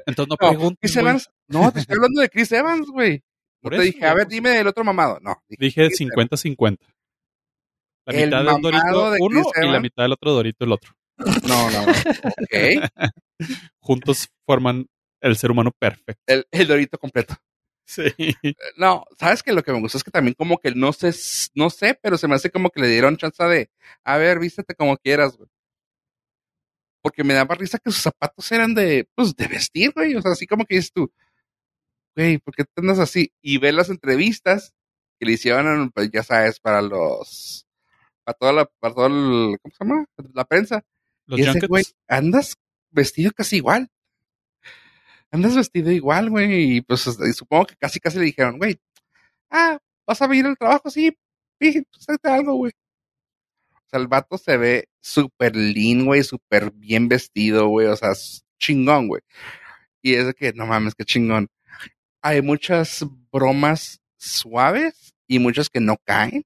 [0.07, 0.37] Entonces no,
[0.75, 0.97] pregunten, Chris.
[0.97, 1.31] Evans.
[1.49, 3.23] No, te estoy hablando de Chris Evans, güey.
[3.63, 5.19] No te eso, dije, a ver, dime del otro mamado.
[5.21, 5.43] No.
[5.49, 6.31] Dije Chris Evans.
[6.31, 6.79] 50-50.
[8.07, 10.73] La El mitad del Dorito de uno Chris y la mitad del otro Dorito el
[10.73, 10.93] otro.
[11.19, 11.93] No, no, no.
[11.93, 12.91] Ok.
[13.81, 14.87] Juntos forman
[15.21, 16.23] el ser humano perfecto.
[16.27, 17.37] El, el dorito completo.
[17.90, 18.05] Sí.
[18.76, 21.12] No, sabes que lo que me gustó es que también como que no sé,
[21.55, 23.68] no sé, pero se me hace como que le dieron chance de,
[24.05, 25.50] a ver, vístete como quieras, güey.
[27.03, 30.14] Porque me daba risa que sus zapatos eran de, pues, de vestir, güey.
[30.14, 31.12] O sea, así como que dices tú,
[32.14, 33.33] güey, ¿por qué te andas así?
[33.42, 34.72] Y ve las entrevistas
[35.18, 37.66] que le hicieron, pues, ya sabes, para los,
[38.22, 40.05] para toda la, para todo el, ¿cómo se llama?
[40.33, 40.85] La prensa.
[41.26, 42.55] Los y ese güey, andas
[42.90, 43.90] vestido casi igual.
[45.33, 46.77] Andas vestido igual, güey.
[46.77, 48.79] Y pues y supongo que casi casi le dijeron, güey,
[49.51, 51.16] ah, vas a venir al trabajo, sí,
[51.61, 52.73] sí, pues algo, güey.
[53.75, 57.87] O sea, el vato se ve súper lean, güey, súper bien vestido, güey.
[57.88, 58.11] O sea,
[58.59, 59.23] chingón, güey.
[60.03, 61.49] Y es de que, no mames, qué chingón.
[62.23, 66.45] Hay muchas bromas suaves y muchas que no caen.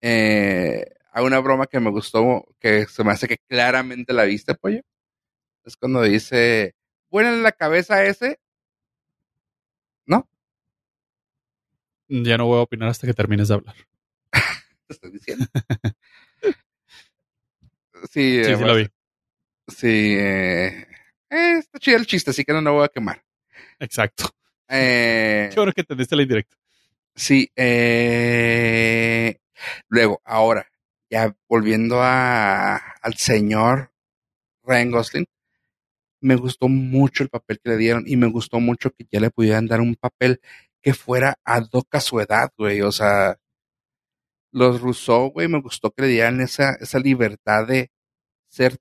[0.00, 4.54] Eh, hay una broma que me gustó, que se me hace que claramente la viste,
[4.54, 4.82] pollo.
[5.64, 6.75] Es cuando dice,
[7.10, 8.40] buena en la cabeza ese.
[10.06, 10.28] ¿No?
[12.08, 13.74] Ya no voy a opinar hasta que termines de hablar.
[14.32, 14.40] Te
[14.94, 15.46] estoy diciendo.
[18.10, 18.88] sí, Sí, eh, sí bueno, lo vi.
[19.68, 20.86] sí, eh,
[21.30, 23.24] eh, está chido el chiste, así que no lo voy a quemar.
[23.78, 24.30] Exacto.
[24.68, 26.56] Eh, Qué bueno que entendiste la indirecta.
[27.14, 29.38] Sí, eh,
[29.88, 30.66] luego, ahora,
[31.10, 33.90] ya volviendo a, al señor
[34.64, 35.26] Ryan Gosling,
[36.26, 39.30] me gustó mucho el papel que le dieron y me gustó mucho que ya le
[39.30, 40.40] pudieran dar un papel
[40.82, 42.80] que fuera ad hoc a su edad, güey.
[42.82, 43.36] O sea,
[44.52, 47.90] los Rousseau, güey, me gustó que le dieran esa, esa libertad de
[48.48, 48.76] ser,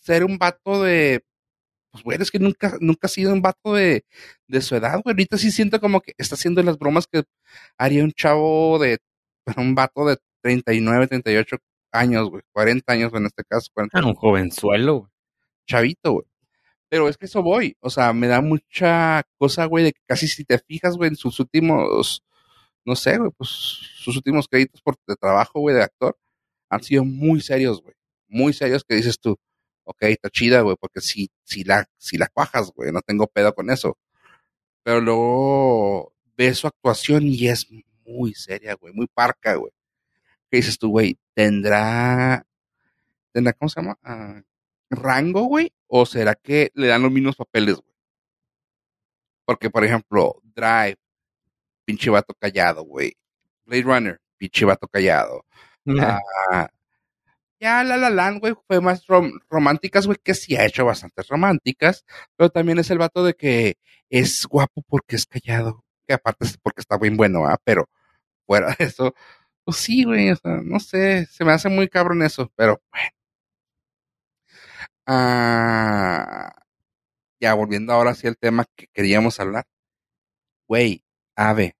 [0.00, 1.24] ser un vato de,
[1.92, 4.04] pues, güey, es que nunca, nunca ha sido un vato de,
[4.48, 5.12] de su edad, güey.
[5.14, 7.24] Ahorita sí siento como que está haciendo las bromas que
[7.78, 8.98] haría un chavo de,
[9.56, 11.56] un vato de 39, 38
[11.92, 14.98] años, güey, 40 años en este caso, 40 Ah, un jovenzuelo.
[15.00, 15.10] güey.
[15.68, 16.26] chavito, güey.
[16.96, 20.28] Pero es que eso voy, o sea, me da mucha cosa, güey, de que casi
[20.28, 22.24] si te fijas, güey, en sus últimos,
[22.86, 26.16] no sé, güey, pues sus últimos créditos por de trabajo, güey, de actor,
[26.70, 27.94] han sido muy serios, güey,
[28.28, 29.36] muy serios que dices tú,
[29.84, 33.54] ok, está chida, güey, porque si, si la, si la cuajas, güey, no tengo pedo
[33.54, 33.98] con eso.
[34.82, 37.66] Pero luego ves su actuación y es
[38.06, 39.72] muy seria, güey, muy parca, güey.
[40.50, 41.18] ¿Qué dices tú, güey?
[41.34, 42.46] ¿Tendrá,
[43.32, 43.98] tendrá, cómo se llama?
[44.02, 44.40] Ah,
[44.88, 45.75] rango, güey?
[45.88, 47.94] ¿O será que le dan los mismos papeles, güey?
[49.44, 50.96] Porque, por ejemplo, Drive,
[51.86, 53.14] pinche vato callado, güey.
[53.66, 55.44] Blade Runner, pinche vato callado.
[56.52, 56.68] Ah,
[57.60, 61.28] ya La La Land, güey, fue más rom- románticas, güey, que sí ha hecho bastantes
[61.28, 62.04] románticas,
[62.36, 63.76] pero también es el vato de que
[64.10, 67.58] es guapo porque es callado, que aparte es porque está bien bueno, ¿ah?
[67.64, 67.88] Pero
[68.46, 69.14] fuera de eso,
[69.64, 73.10] pues sí, güey, o sea, no sé, se me hace muy cabrón eso, pero bueno.
[75.06, 76.52] Ah,
[77.40, 79.64] ya volviendo ahora hacia el tema que queríamos hablar.
[80.68, 81.04] Güey,
[81.36, 81.76] Ave,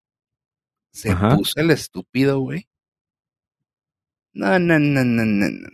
[0.93, 1.37] se Ajá.
[1.37, 2.69] puso el estúpido, güey.
[4.33, 5.51] No, no, no, no, no, no.
[5.51, 5.69] no.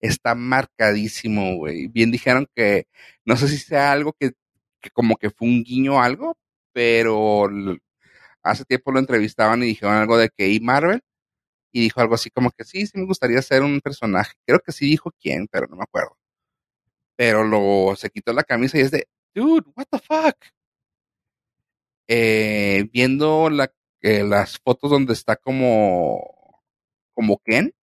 [0.00, 1.88] está marcadísimo, güey.
[1.88, 2.86] Bien dijeron que,
[3.24, 4.32] no sé si sea algo que,
[4.80, 6.36] que como que fue un guiño o algo,
[6.72, 7.48] pero
[8.42, 11.02] hace tiempo lo entrevistaban y dijeron algo de que y Marvel
[11.72, 14.34] y dijo algo así como que sí, sí me gustaría ser un personaje.
[14.46, 16.16] Creo que sí dijo quién, pero no me acuerdo.
[17.16, 20.36] Pero lo se quitó la camisa y es de, dude, what the fuck.
[22.08, 26.62] Eh, viendo la, eh, las fotos donde está como,
[27.12, 27.74] como Ken,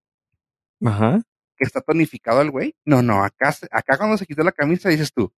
[0.84, 1.22] Ajá.
[1.58, 2.76] que está tonificado el güey.
[2.86, 5.32] No, no, acá, acá cuando se quitó la camisa dices tú,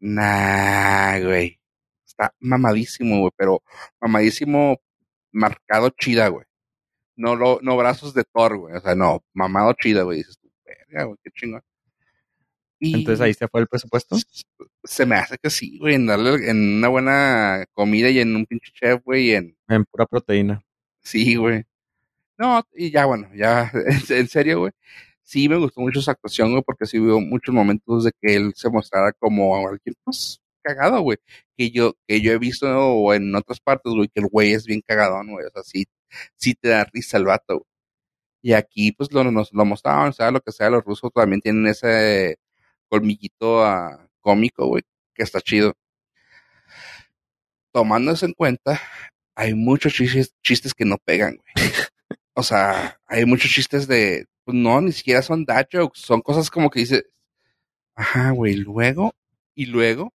[0.00, 1.60] nah, güey.
[2.06, 3.62] Está mamadísimo, güey, pero
[4.00, 4.78] mamadísimo
[5.32, 6.44] marcado chida, güey.
[7.20, 8.74] No, lo, no brazos de Thor, güey.
[8.74, 10.18] O sea, no, mamado chida, güey.
[10.18, 11.62] Dices tú, verga, güey, qué chingón.
[12.78, 14.16] Y Entonces ahí se fue el presupuesto.
[14.84, 18.46] se me hace que sí, güey, en darle en una buena comida y en un
[18.46, 20.64] pinche chef, güey, y en En pura proteína.
[21.02, 21.64] Sí, güey.
[22.38, 23.70] No, y ya, bueno, ya,
[24.08, 24.72] en, serio, güey.
[25.22, 28.52] Sí me gustó mucho su actuación, güey, porque sí hubo muchos momentos de que él
[28.56, 31.18] se mostrara como alguien, pues, cagado, güey.
[31.58, 34.64] Que yo, que yo he visto o en otras partes, güey, que el güey es
[34.64, 35.44] bien cagadón, güey.
[35.46, 35.84] O sea, sí,
[36.36, 37.66] sí te da risa el vato, güey.
[38.42, 41.66] Y aquí, pues, lo, nos lo mostraban, sea lo que sea, los rusos también tienen
[41.66, 42.38] ese
[42.88, 44.82] colmillito ah, cómico, güey,
[45.14, 45.74] que está chido.
[47.72, 48.80] Tomando eso en cuenta,
[49.34, 51.54] hay muchos chistes, chistes que no pegan, güey.
[52.34, 56.48] O sea, hay muchos chistes de, pues no, ni siquiera son dad jokes, son cosas
[56.50, 57.04] como que dices,
[57.94, 59.12] ajá, güey, luego,
[59.54, 60.14] y luego,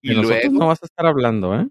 [0.00, 0.58] y nosotros luego.
[0.58, 1.68] no vas a estar hablando, ¿eh?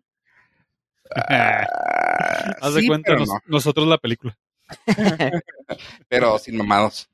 [1.15, 4.37] Ah, Haz de sí, cuenta pero, nos- no, nosotros la película.
[6.09, 7.09] pero sin mamados.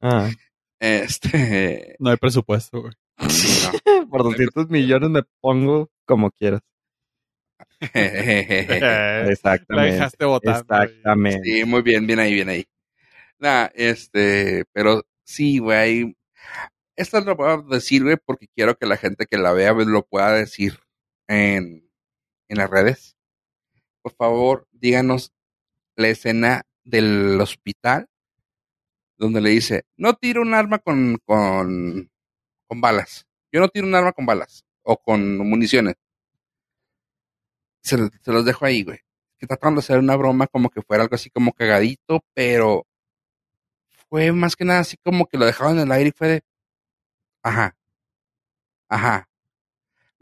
[0.00, 0.30] Ah,
[0.80, 2.92] Este, No hay presupuesto, güey.
[3.28, 3.68] sí,
[4.10, 6.60] por 200 millones me pongo como quieras.
[7.94, 9.92] Eh, la Exactamente.
[9.94, 10.60] dejaste botar.
[10.60, 11.40] Exactamente.
[11.44, 12.64] Sí, muy bien, bien ahí, bien ahí.
[13.38, 16.16] Nah, este, pero sí, güey.
[16.94, 20.04] Esta lo voy a decir, güey, porque quiero que la gente que la vea lo
[20.04, 20.78] pueda decir
[21.28, 21.88] en,
[22.52, 23.16] en las redes.
[24.02, 25.32] Por favor, díganos
[25.96, 28.08] la escena del hospital
[29.16, 32.10] donde le dice, no tiro un arma con, con,
[32.66, 33.26] con balas.
[33.52, 35.94] Yo no tiro un arma con balas o con municiones.
[37.82, 38.98] Se, los dejo ahí, güey.
[39.38, 42.86] Que trataron de hacer una broma como que fuera algo así como cagadito, pero
[44.08, 46.42] fue más que nada así como que lo dejaron en el aire y fue de,
[47.42, 47.76] ajá,
[48.88, 49.28] ajá.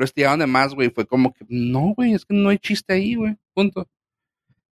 [0.01, 0.89] Lo estiraron de más, güey.
[0.89, 3.37] Fue como que, no, güey, es que no hay chiste ahí, güey.
[3.53, 3.87] Punto.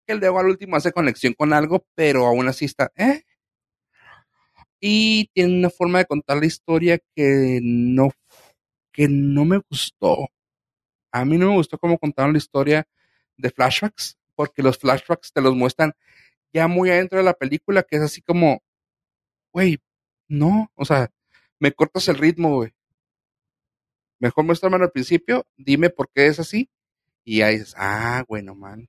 [0.06, 3.24] El de al último hace conexión con algo, pero aún así está, ¿eh?
[4.80, 8.10] Y tiene una forma de contar la historia que no,
[8.90, 10.30] que no me gustó.
[11.12, 12.88] A mí no me gustó cómo contaron la historia
[13.36, 15.92] de flashbacks, porque los flashbacks te los muestran
[16.54, 18.62] ya muy adentro de la película, que es así como,
[19.52, 19.78] güey,
[20.26, 21.10] no, o sea,
[21.60, 22.72] me cortas el ritmo, güey.
[24.20, 26.70] Mejor muéstramelo al principio, dime por qué es así,
[27.24, 28.88] y ahí dices, ah, bueno, man.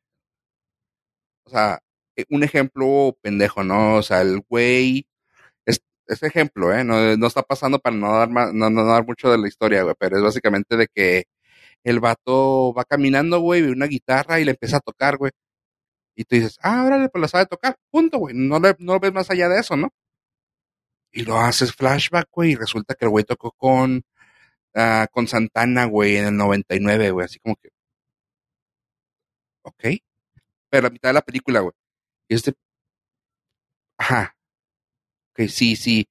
[1.46, 1.80] O sea,
[2.16, 3.96] eh, un ejemplo pendejo, ¿no?
[3.98, 5.08] O sea, el güey,
[5.66, 6.84] es, es ejemplo, ¿eh?
[6.84, 9.84] No, no está pasando para no dar, ma- no, no dar mucho de la historia,
[9.84, 11.26] güey, pero es básicamente de que
[11.86, 15.32] el vato va caminando, güey, ve una guitarra y le empieza a tocar, güey.
[16.16, 18.36] Y tú dices, ah, órale, pues la sabe tocar, punto, güey.
[18.36, 19.90] No, le- no lo ves más allá de eso, ¿no?
[21.12, 24.04] Y lo haces flashback, güey, y resulta que el güey tocó con,
[24.76, 27.70] ah, con Santana, güey, en el 99, güey, así como que,
[29.64, 29.84] ok.
[30.70, 31.74] Pero la mitad de la película, güey.
[32.30, 32.54] Y este,
[33.98, 34.36] ajá,
[35.34, 36.08] ok, sí, sí.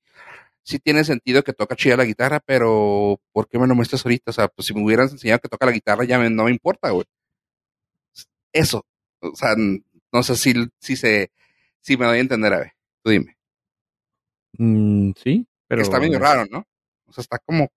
[0.65, 4.31] Sí tiene sentido que toca chida la guitarra, pero ¿por qué me lo muestras ahorita?
[4.33, 6.51] O sea, pues si me hubieras enseñado que toca la guitarra ya me- no me
[6.53, 7.07] importa, güey.
[8.53, 8.85] Eso.
[9.21, 11.31] O sea, no sé si, si se,
[11.81, 13.37] si me doy a entender, a ver, tú dime.
[14.59, 15.83] Mm, sí, pero.
[15.83, 16.65] está medio raro, ¿no?
[17.07, 17.69] O sea, está como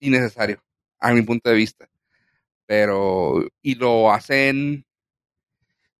[0.00, 0.62] innecesario,
[1.00, 1.88] a mi punto de vista.
[2.66, 4.84] Pero, y lo hacen,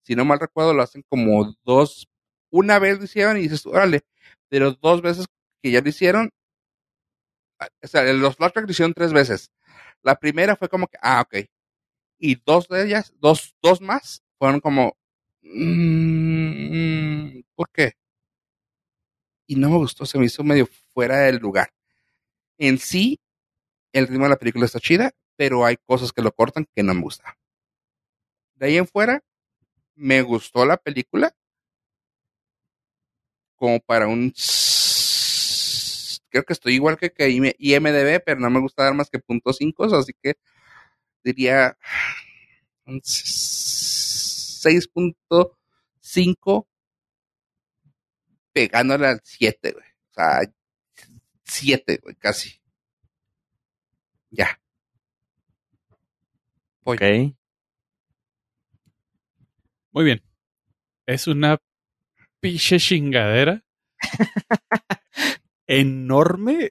[0.03, 2.09] si no mal recuerdo, lo hacen como dos,
[2.51, 4.03] una vez lo hicieron y dices, órale,
[4.49, 5.26] pero dos veces
[5.62, 6.30] que ya lo hicieron,
[7.61, 9.51] ah, o sea, los flashbacks lo hicieron tres veces.
[10.03, 11.47] La primera fue como que, ah, ok.
[12.18, 14.97] Y dos de ellas, dos, dos más, fueron como,
[15.42, 17.92] mm, ¿por qué?
[19.49, 21.70] Y no me gustó, se me hizo medio fuera del lugar.
[22.59, 23.18] En sí,
[23.99, 26.94] el ritmo de la película está chida, pero hay cosas que lo cortan que no
[26.94, 27.34] me gustan.
[28.57, 29.24] De ahí en fuera,
[29.97, 31.36] me gustó la película
[33.57, 34.32] como para un...
[36.30, 39.18] Creo que estoy igual que, que IM- IMDB, pero no me gusta dar más que
[39.18, 40.34] punto cinco, así que
[41.24, 41.78] diría
[42.86, 46.66] un s- 6.5
[48.53, 49.84] pegándole al 7, güey.
[50.11, 50.40] O sea,
[51.44, 52.61] siete, güey, casi.
[54.37, 54.61] Ya.
[56.82, 56.97] Voy.
[56.97, 57.34] Ok.
[59.93, 60.22] Muy bien.
[61.07, 61.59] Es una
[62.41, 63.62] pinche chingadera.
[65.66, 66.70] enorme,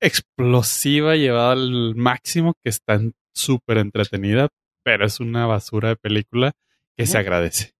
[0.00, 3.00] explosiva, llevada al máximo, que está
[3.34, 4.48] súper entretenida,
[4.84, 6.52] pero es una basura de película
[6.96, 7.72] que se agradece.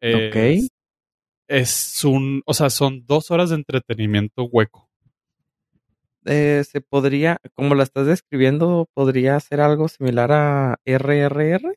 [0.00, 0.14] Es-
[0.60, 0.68] Ok.
[1.48, 4.88] Es un, o sea, son dos horas de entretenimiento hueco.
[6.24, 11.74] Eh, se podría, como la estás describiendo, podría ser algo similar a RRR.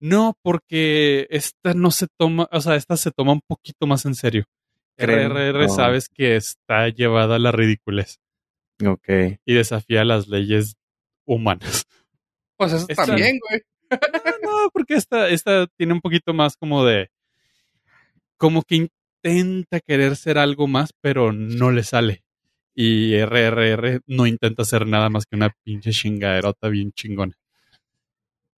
[0.00, 4.14] No, porque esta no se toma, o sea, esta se toma un poquito más en
[4.16, 4.44] serio.
[4.96, 8.18] Creen- RRR sabes que está llevada a la ridiculez
[8.84, 9.08] Ok.
[9.46, 10.74] y desafía las leyes
[11.24, 11.84] humanas.
[12.56, 13.60] Pues eso Esta- también, güey.
[14.42, 17.10] No, porque esta, esta tiene un poquito más como de.
[18.36, 18.88] Como que
[19.24, 22.24] intenta querer ser algo más, pero no le sale.
[22.74, 27.34] Y RRR no intenta ser nada más que una pinche chingaderota bien chingona.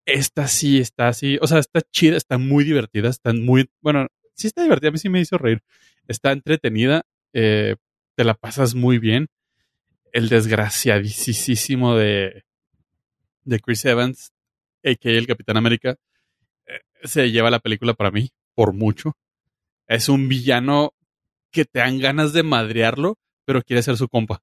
[0.06, 1.38] Esta sí está así.
[1.40, 3.68] O sea, está chida, está muy divertida, está muy.
[3.80, 5.62] Bueno, sí está divertida, a mí sí me hizo reír.
[6.06, 7.76] Está entretenida, eh,
[8.14, 9.28] te la pasas muy bien.
[10.12, 12.44] El desgraciadísimo de,
[13.44, 14.32] de Chris Evans,
[14.84, 15.12] a.k.a.
[15.12, 15.96] el Capitán América,
[16.66, 19.16] eh, se lleva la película para mí, por mucho.
[19.86, 20.94] Es un villano
[21.50, 24.42] que te dan ganas de madrearlo, pero quiere ser su compa.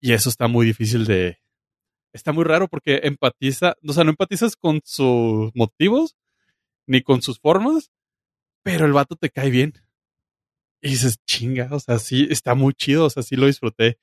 [0.00, 1.38] Y eso está muy difícil de...
[2.12, 6.16] Está muy raro porque empatiza, o sea, no empatizas con sus motivos,
[6.86, 7.90] ni con sus formas,
[8.62, 9.72] pero el vato te cae bien.
[10.80, 13.98] Y dices, chinga, o sea, sí, está muy chido, o sea, sí lo disfruté.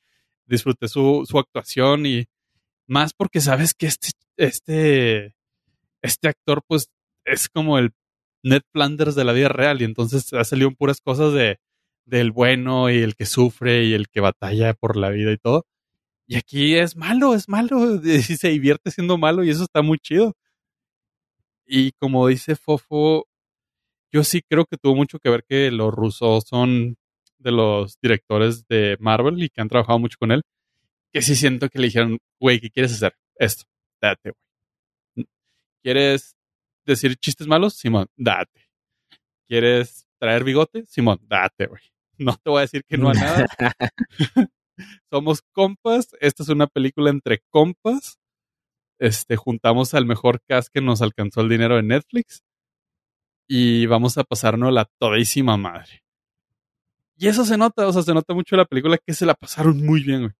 [0.46, 2.26] Disfruté su, su actuación y
[2.88, 5.36] más porque sabes que este, este,
[6.02, 6.90] este actor, pues,
[7.24, 7.94] es como el
[8.44, 11.60] Ned Flanders de la vida real y entonces ha salido puras cosas de
[12.06, 15.66] del bueno y el que sufre y el que batalla por la vida y todo.
[16.28, 19.98] Y aquí es malo, es malo, y se divierte siendo malo y eso está muy
[20.00, 20.36] chido.
[21.66, 23.28] Y como dice Fofo,
[24.12, 26.98] yo sí creo que tuvo mucho que ver que los rusos son
[27.38, 30.42] de los directores de Marvel y que han trabajado mucho con él.
[31.14, 33.16] Que sí siento que le dijeron, güey, ¿qué quieres hacer?
[33.36, 33.66] Esto,
[34.02, 34.32] date,
[35.16, 35.28] güey.
[35.84, 36.36] ¿Quieres
[36.86, 37.76] decir chistes malos?
[37.76, 38.70] Simón, date.
[39.48, 40.86] ¿Quieres traer bigote?
[40.86, 41.82] Simón, date, güey.
[42.22, 43.48] No te voy a decir que no a nada.
[45.12, 46.10] Somos compas.
[46.20, 48.20] Esta es una película entre compas.
[49.00, 52.44] Este, juntamos al mejor cast que nos alcanzó el dinero de Netflix.
[53.50, 56.04] Y vamos a pasarnos la todísima madre.
[57.18, 59.34] Y eso se nota, o sea, se nota mucho en la película que se la
[59.34, 60.34] pasaron muy bien, güey.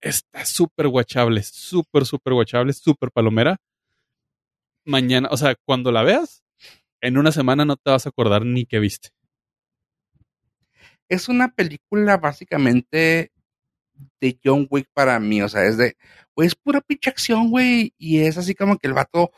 [0.00, 3.56] Está súper guachable, súper, súper guachable, súper palomera.
[4.84, 6.44] Mañana, o sea, cuando la veas,
[7.00, 9.10] en una semana no te vas a acordar ni que viste.
[11.08, 13.32] Es una película básicamente
[14.20, 15.42] de John Wick para mí.
[15.42, 15.96] O sea, es de,
[16.34, 17.94] güey, es pura pinche acción, güey.
[17.98, 19.32] Y es así como que el vato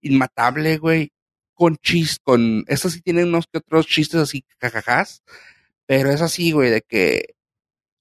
[0.00, 1.12] inmatable, güey.
[1.54, 2.64] Con chis, con.
[2.68, 5.22] Eso sí tiene unos que otros chistes así, jajajas.
[5.86, 7.34] Pero es así, güey, de que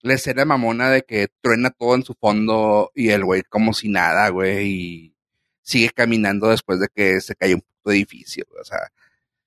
[0.04, 3.90] la escena mamona de que truena todo en su fondo y el güey como si
[3.90, 5.16] nada, güey, y
[5.62, 8.62] sigue caminando después de que se cae un puto edificio, güey.
[8.62, 8.92] O sea,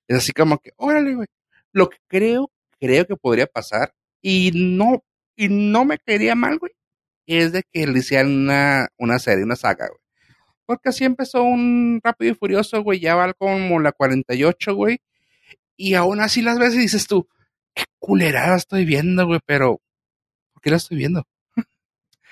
[0.07, 1.27] es así como que, órale, güey.
[1.73, 5.03] Lo que creo, creo que podría pasar, y no,
[5.35, 6.73] y no me caería mal, güey,
[7.25, 9.99] es de que le hicieran una, una serie, una saga, güey.
[10.65, 14.99] Porque así empezó un Rápido y Furioso, güey, ya va como la 48, güey,
[15.77, 17.27] y aún así las y dices tú,
[17.73, 19.81] qué culerada estoy viendo, güey, pero
[20.53, 21.23] ¿por qué la estoy viendo?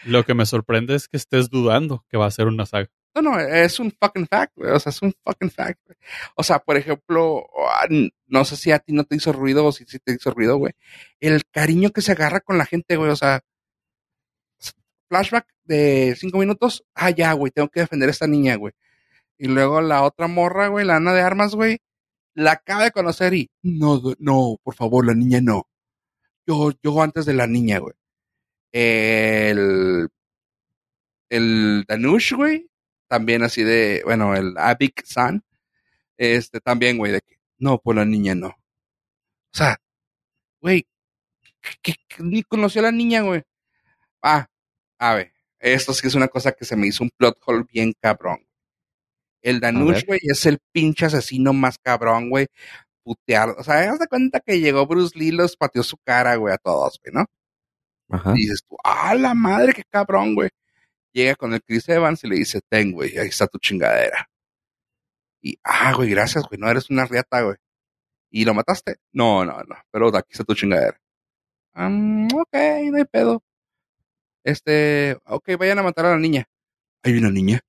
[0.05, 2.89] Lo que me sorprende es que estés dudando que va a ser una saga.
[3.15, 4.71] No, no, es un fucking fact, güey.
[4.71, 5.97] O sea, es un fucking fact, güey.
[6.35, 7.87] O sea, por ejemplo, ah,
[8.27, 10.57] no sé si a ti no te hizo ruido o si, si te hizo ruido,
[10.57, 10.73] güey.
[11.21, 13.11] El cariño que se agarra con la gente, güey.
[13.11, 13.41] O sea,
[15.09, 16.83] flashback de cinco minutos.
[16.93, 18.73] Ah, ya, güey, tengo que defender a esta niña, güey.
[19.37, 21.79] Y luego la otra morra, güey, la Ana de Armas, güey,
[22.35, 25.67] la acaba de conocer y no, no, por favor, la niña no.
[26.47, 27.93] Yo, yo antes de la niña, güey.
[28.73, 30.09] El,
[31.29, 32.69] el Danush, güey,
[33.07, 35.43] también así de, bueno, el Abik San,
[36.17, 38.47] este también, güey, de que, no, por la niña no.
[38.47, 39.77] O sea,
[40.61, 40.87] güey,
[41.81, 43.43] que, ni conoció a la niña, güey.
[44.21, 44.47] Ah,
[44.99, 47.93] a ver, esto sí es una cosa que se me hizo un plot hole bien
[47.99, 48.45] cabrón.
[49.41, 52.47] El Danush, güey, es el pinche asesino más cabrón, güey.
[53.03, 56.53] Putear, o sea, haz de cuenta que llegó Bruce Lee, los pateó su cara, güey,
[56.53, 57.25] a todos, güey, ¿no?
[58.09, 58.31] Ajá.
[58.31, 60.49] Y dices tú, ah, la madre, qué cabrón, güey.
[61.15, 64.29] Llega con el Chris Evans y le dice, ten, güey, ahí está tu chingadera.
[65.41, 67.55] Y, ah, güey, gracias, güey, no eres una riata, güey.
[68.29, 68.97] ¿Y lo mataste?
[69.13, 70.99] No, no, no, pero aquí está tu chingadera.
[71.73, 72.53] "Um, ok,
[72.91, 73.41] no hay pedo.
[74.43, 76.49] Este, ok, vayan a matar a la niña.
[77.03, 77.61] Hay una niña.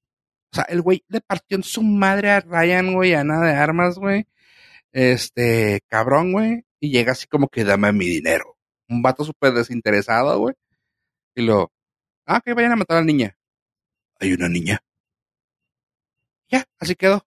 [0.53, 3.53] O sea, el güey le partió en su madre a Ryan, güey, a nada de
[3.55, 4.26] armas, güey.
[4.92, 6.64] Este, cabrón, güey.
[6.80, 8.57] Y llega así como que dame mi dinero.
[8.88, 10.55] Un vato súper desinteresado, güey.
[11.36, 11.70] Y lo,
[12.27, 13.37] ah, ok, vayan a matar a la niña.
[14.20, 14.83] Hay una niña.
[16.49, 17.27] Ya, así quedó.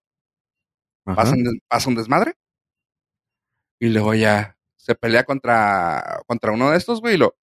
[1.04, 2.34] Pasa un, des- pasa un desmadre.
[3.80, 7.14] Y luego ya se pelea contra, contra uno de estos, güey.
[7.14, 7.34] Y lo,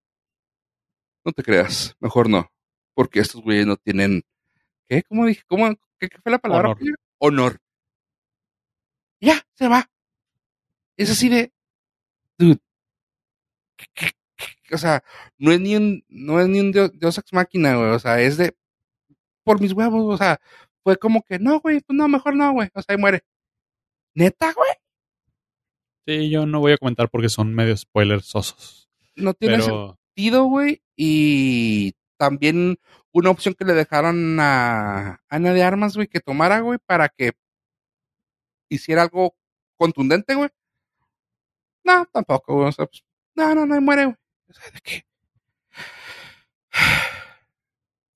[1.26, 2.50] no te creas, mejor no.
[2.94, 4.24] Porque estos güeyes no tienen,
[4.88, 5.04] ¿qué?
[5.04, 5.44] ¿Cómo dije?
[5.48, 5.68] ¿Cómo?
[6.00, 6.70] ¿Qué, qué fue la palabra?
[6.70, 6.78] Honor.
[7.20, 7.58] Honor.
[9.20, 9.90] Ya, se va.
[10.96, 11.52] Es así de,
[12.38, 12.60] dude.
[13.76, 14.12] ¿qué- qué- qué?
[14.74, 15.04] O sea,
[15.38, 17.92] no es ni un, no es ni un dios, Deus ex máquina, güey.
[17.92, 18.56] O sea, es de,
[19.44, 20.40] por mis huevos, o sea,
[20.84, 22.70] fue como que, no, güey, pues no, mejor no, güey.
[22.74, 23.24] O sea, ahí muere.
[24.16, 24.70] Neta, güey.
[26.08, 28.90] Sí, yo no voy a comentar porque son medio spoilers sosos.
[29.16, 30.82] No tiene Pero sentido, güey.
[30.96, 32.78] Y también
[33.12, 37.34] una opción que le dejaron a Ana de Armas, güey, que tomara, güey, para que
[38.70, 39.36] hiciera algo
[39.78, 40.50] contundente, güey.
[41.84, 42.68] No, tampoco, güey.
[42.70, 43.04] O sea, pues,
[43.36, 44.18] no, no, no, muere, güey.
[44.74, 45.04] ¿De qué?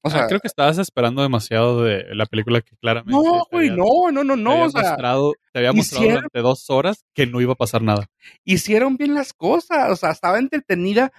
[0.04, 3.12] O sea, ah, creo que estabas esperando demasiado de la película que claramente.
[3.14, 4.52] no, güey, no, no, no, te no.
[4.54, 7.58] había O sea, mostrado, te había mostrado hicieron- durante dos horas que no iba a
[7.58, 8.08] pasar nada.
[8.44, 9.92] hicieron bien las cosas.
[9.92, 11.12] O sea, estaba entretenida.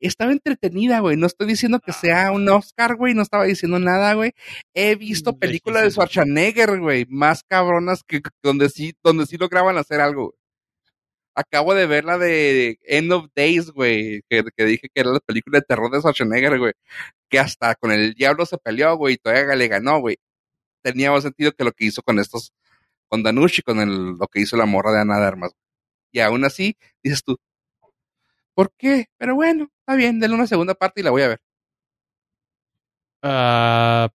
[0.00, 1.16] Estaba entretenida, güey.
[1.18, 3.12] No estoy diciendo que sea un Oscar, güey.
[3.14, 4.32] No estaba diciendo nada, güey.
[4.74, 5.90] He visto películas de.
[5.90, 7.04] Schwarzenegger, güey.
[7.10, 10.34] Más cabronas que donde sí, donde sí lograban hacer algo.
[11.34, 14.22] Acabo de ver la de End of Days, güey.
[14.28, 16.72] Que, que dije que era la película de terror de Schwarzenegger, güey.
[17.28, 19.14] Que hasta con el diablo se peleó, güey.
[19.14, 20.16] Y todavía le ganó, güey.
[20.82, 22.52] Tenía más sentido que lo que hizo con estos,
[23.08, 25.52] con Danush y con el, lo que hizo la morra de Ana de Armas.
[26.12, 27.38] Y aún así, dices tú,
[28.54, 29.06] ¿por qué?
[29.18, 31.40] Pero bueno, está bien, denle una segunda parte y la voy a ver.
[33.22, 34.10] Ah,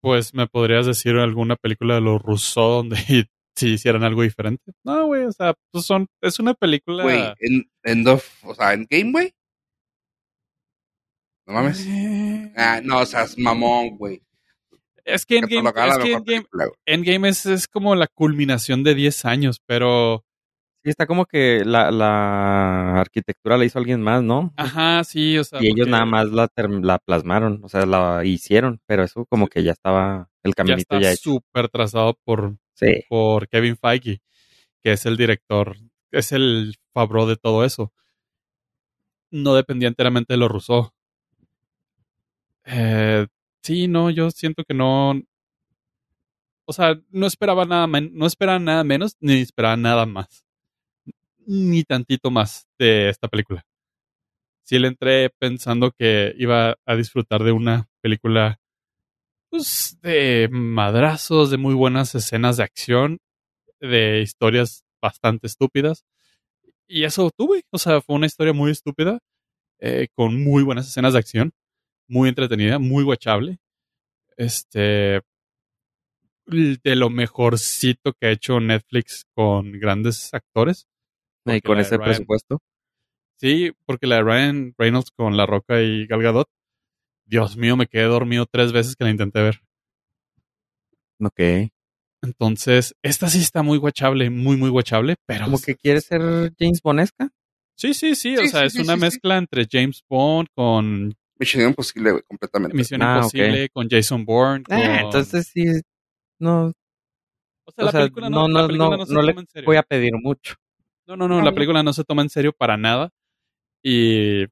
[0.00, 2.96] pues me podrías decir alguna película de los Rousseau donde
[3.58, 4.72] si hicieran algo diferente.
[4.84, 7.02] No, güey, o sea, pues son, es una película.
[7.02, 9.32] Güey, en, en Dove- o sea, en Game, güey.
[11.46, 11.86] No mames.
[11.86, 14.22] Eh, Ah, no, o sea, es mamón, güey.
[15.04, 16.42] Es que Endgame, es que
[16.84, 20.24] Endgame, es, es como la culminación de 10 años, pero.
[20.84, 24.52] Sí, está como que la, la arquitectura la hizo alguien más, ¿no?
[24.56, 25.60] Ajá, sí, o sea.
[25.62, 29.48] y ellos nada más la, term- la plasmaron, o sea, la hicieron, pero eso como
[29.48, 31.22] que ya estaba el Ya caminito está ya, hecho.
[31.32, 34.20] súper trazado por, Sí, por Kevin Feige,
[34.84, 35.76] que es el director,
[36.12, 37.92] es el Fabro de todo eso.
[39.32, 40.92] No dependía enteramente de los Rousseau.
[42.64, 43.26] Eh,
[43.62, 45.20] sí, no, yo siento que no.
[46.66, 50.44] O sea, no esperaba nada, no esperaba nada menos, ni esperaba nada más.
[51.46, 53.64] Ni tantito más de esta película.
[54.62, 58.57] Sí le entré pensando que iba a disfrutar de una película
[59.50, 63.18] pues, de madrazos, de muy buenas escenas de acción,
[63.80, 66.04] de historias bastante estúpidas.
[66.86, 69.18] Y eso tuve, o sea, fue una historia muy estúpida,
[69.80, 71.52] eh, con muy buenas escenas de acción,
[72.08, 73.58] muy entretenida, muy guachable.
[74.36, 75.20] Este,
[76.46, 80.86] de lo mejorcito que ha hecho Netflix con grandes actores.
[81.44, 82.60] y con ese Ryan- presupuesto.
[83.40, 86.48] Sí, porque la de Ryan Reynolds con La Roca y Gal Gadot,
[87.28, 89.60] Dios mío, me quedé dormido tres veces que la intenté ver.
[91.20, 91.70] Ok.
[92.22, 95.44] Entonces, esta sí está muy guachable, muy, muy guachable, pero...
[95.44, 97.28] Como que quiere ser James Bonesca.
[97.76, 99.04] Sí, sí, sí, o Sí, sea, sí, es sí, una sí, sí.
[99.06, 102.76] mezcla entre James Bond con Misión imposible, güey, completamente.
[102.76, 104.76] Misión Ah, Imposible, con Jason Bourne, con...
[104.76, 105.64] Ah, entonces sí,
[106.40, 106.72] no,
[107.64, 109.32] o sea, la sea, película no, no, la no, película no, no se no le
[109.32, 109.66] toma en serio.
[109.66, 110.54] voy a pedir mucho.
[111.06, 113.10] No, no, no, No, la película no se toma en serio para nada.
[113.84, 114.46] Y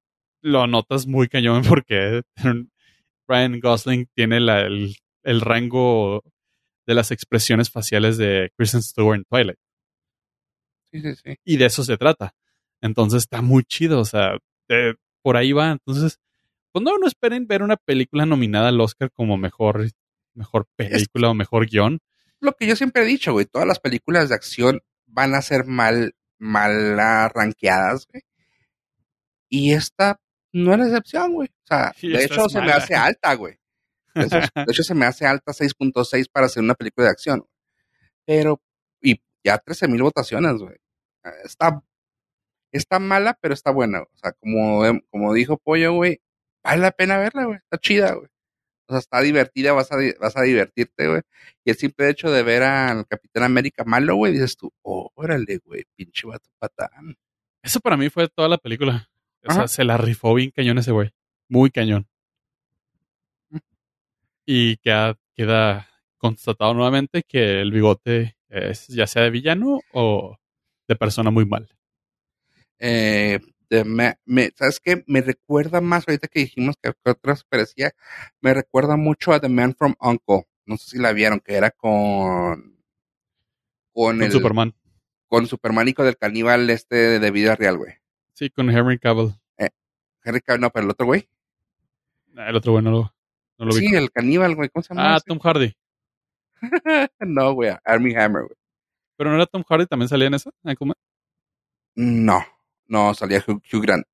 [0.46, 2.22] lo notas muy cañón porque
[3.28, 4.94] Ryan Gosling tiene la- el,
[5.24, 6.22] el rango
[6.86, 9.58] de las expresiones faciales de Kristen Stewart en Twilight.
[10.90, 11.34] Sí, sí, sí.
[11.44, 12.32] Y de eso se trata.
[12.80, 14.38] Entonces está muy chido, o sea,
[14.68, 15.72] eh, por ahí va.
[15.72, 16.20] Entonces,
[16.72, 19.90] pues no, no esperen ver una película nominada al Oscar como mejor,
[20.34, 21.98] mejor película o mejor guion.
[22.38, 25.64] Lo que yo siempre he dicho, güey, todas las películas de acción van a ser
[25.64, 26.96] mal, mal
[27.34, 28.22] ranqueadas, güey.
[29.48, 30.20] Y esta
[30.56, 31.48] no es la excepción, güey.
[31.48, 33.58] O sea, Sí, de hecho se me hace alta, güey.
[34.14, 37.46] De hecho, de hecho, se me hace alta 6.6 para hacer una película de acción.
[38.24, 38.62] Pero,
[39.02, 40.76] y ya 13 mil votaciones, güey.
[41.44, 41.82] Está,
[42.72, 44.00] está mala, pero está buena.
[44.00, 44.80] O sea, como,
[45.10, 46.22] como dijo Pollo, güey,
[46.64, 47.58] vale la pena verla, güey.
[47.58, 48.28] Está chida, güey.
[48.88, 51.20] O sea, está divertida, vas a, vas a divertirte, güey.
[51.62, 55.58] Y el simple hecho de ver al Capitán América malo, güey, dices tú, oh, órale,
[55.58, 57.18] güey, pinche vato patán.
[57.62, 59.10] Eso para mí fue toda la película.
[59.44, 59.68] O sea, Ajá.
[59.68, 61.10] se la rifó bien cañón ese güey.
[61.48, 62.08] Muy cañón.
[63.50, 63.58] Mm.
[64.46, 70.36] Y queda, queda constatado nuevamente que el bigote es ya sea de villano o
[70.88, 71.68] de persona muy mal.
[72.78, 73.40] Eh,
[73.84, 75.02] me- ¿Sabes qué?
[75.06, 77.92] Me recuerda más, ahorita que dijimos que que otras parecía,
[78.40, 80.46] me recuerda mucho a The Man from Uncle.
[80.66, 82.76] No sé si la vieron, que era con.
[83.92, 84.74] Con, Con el, Superman.
[85.26, 87.94] con Superman y con el caníbal este de vida real, güey.
[88.36, 89.34] Sí, con Henry Cavill.
[90.22, 91.26] Henry Cavill, no, pero el otro güey.
[92.36, 93.14] Ah, El otro güey no lo,
[93.56, 93.88] no lo vi.
[93.88, 94.68] Sí, el caníbal, güey.
[94.68, 95.14] ¿Cómo se llama?
[95.14, 95.24] Ah, ese?
[95.26, 95.74] Tom Hardy.
[97.20, 98.56] no, güey, Army Hammer, güey.
[99.16, 100.50] Pero no era Tom Hardy, también salía en esa.
[100.64, 100.92] ¿En?
[101.94, 102.44] No,
[102.88, 104.06] no, salía Hugh, Hugh Grant.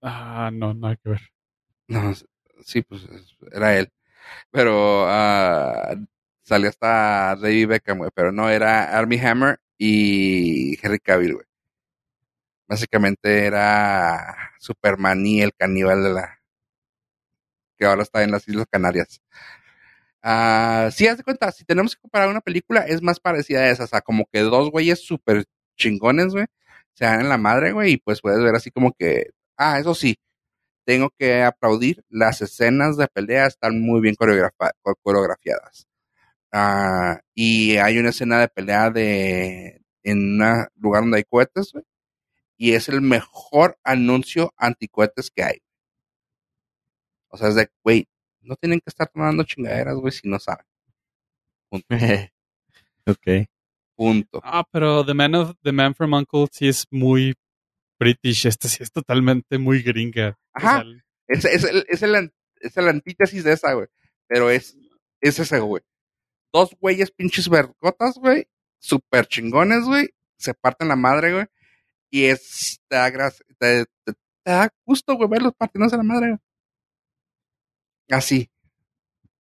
[0.00, 1.20] Ah, no, nada que ver.
[1.88, 2.14] No,
[2.64, 3.06] sí, pues
[3.52, 3.92] era él.
[4.50, 5.94] Pero ah,
[6.40, 8.10] salió hasta David Beckham, güey.
[8.14, 11.46] Pero no, era Army Hammer y Henry Cavill, güey.
[12.68, 16.38] Básicamente era Superman y el caníbal de la...
[17.78, 19.20] que ahora está en las Islas Canarias.
[20.22, 23.70] Ah, sí, haz de cuenta, si tenemos que comparar una película, es más parecida a
[23.70, 23.84] esa.
[23.84, 25.44] O sea, como que dos güeyes súper
[25.76, 26.46] chingones, güey,
[26.94, 29.30] se dan en la madre, güey, y pues puedes ver así como que...
[29.56, 30.16] Ah, eso sí,
[30.84, 35.86] tengo que aplaudir, las escenas de pelea están muy bien coreografiadas.
[36.52, 41.84] Ah, y hay una escena de pelea de en un lugar donde hay cohetes, güey,
[42.62, 45.58] y es el mejor anuncio anticohetes que hay.
[47.26, 48.06] O sea, es de, güey,
[48.40, 50.64] no tienen que estar tomando chingaderas, güey, si no saben.
[51.68, 51.86] Punto.
[53.06, 53.48] ok.
[53.96, 54.40] Punto.
[54.44, 57.34] Ah, pero The Man, of, The Man from Uncle sí es muy
[57.98, 58.46] British.
[58.46, 60.38] Este sí es totalmente muy gringa.
[60.54, 60.82] O Ajá.
[60.82, 63.88] sea, Es, es, el, es, el, es el antítesis de esa, güey.
[64.28, 64.78] Pero es,
[65.20, 65.82] es ese, güey.
[66.52, 68.46] Dos güeyes pinches vergotas, güey.
[68.78, 70.10] Super chingones, güey.
[70.36, 71.46] Se parten la madre, güey.
[72.12, 74.12] Y es, te da, gracia- te, te-
[74.44, 76.38] te da gusto, güey, verlos partiéndose la madre, güey.
[78.10, 78.50] Así.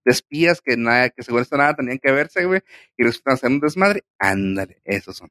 [0.05, 2.61] De espías que nada, que según esto nada tenían que verse, güey.
[2.97, 4.03] Y resultan ser un desmadre.
[4.17, 5.29] Ándale, esos son.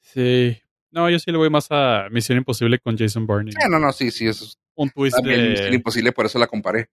[0.00, 0.60] sí.
[0.90, 3.52] No, yo sí le voy más a Misión Imposible con Jason Bourne.
[3.62, 6.38] Ah, no, no, sí, sí, eso es Un twist también Misión de, imposible, por eso
[6.38, 6.88] la comparé.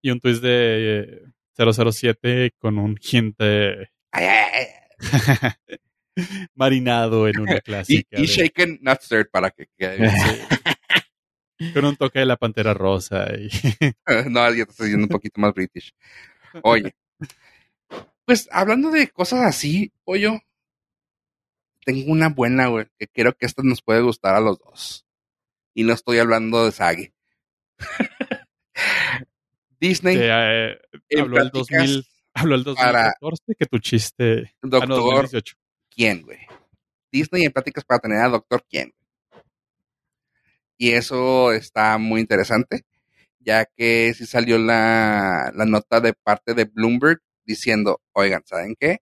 [0.00, 1.22] y un twist de eh,
[1.82, 4.66] 007 con un gente Ay, ay, ay.
[6.54, 8.20] marinado en una clásica.
[8.20, 11.70] y shaken, not stirred, para que quede sí.
[11.74, 13.26] con un toque de la Pantera Rosa.
[13.34, 13.48] Y,
[14.30, 15.94] no, ya te estoy diciendo un poquito más british.
[16.62, 16.94] Oye,
[18.24, 20.40] pues hablando de cosas así, pollo,
[21.84, 25.06] tengo una buena, güey, que creo que esta nos puede gustar a los dos.
[25.74, 27.12] Y no estoy hablando de Sagi.
[29.80, 32.04] Disney, eh, en habló el pláticas, 2000,
[32.34, 34.52] habló el para- 2014 que tu chiste.
[34.54, 35.56] Ah, no, Doctor 2018.
[35.94, 36.38] Quién, güey.
[37.10, 38.92] Disney en pláticas para tener a Doctor quién.
[40.76, 42.84] Y eso está muy interesante,
[43.38, 48.98] ya que sí salió la, la nota de parte de Bloomberg diciendo, oigan, ¿saben qué?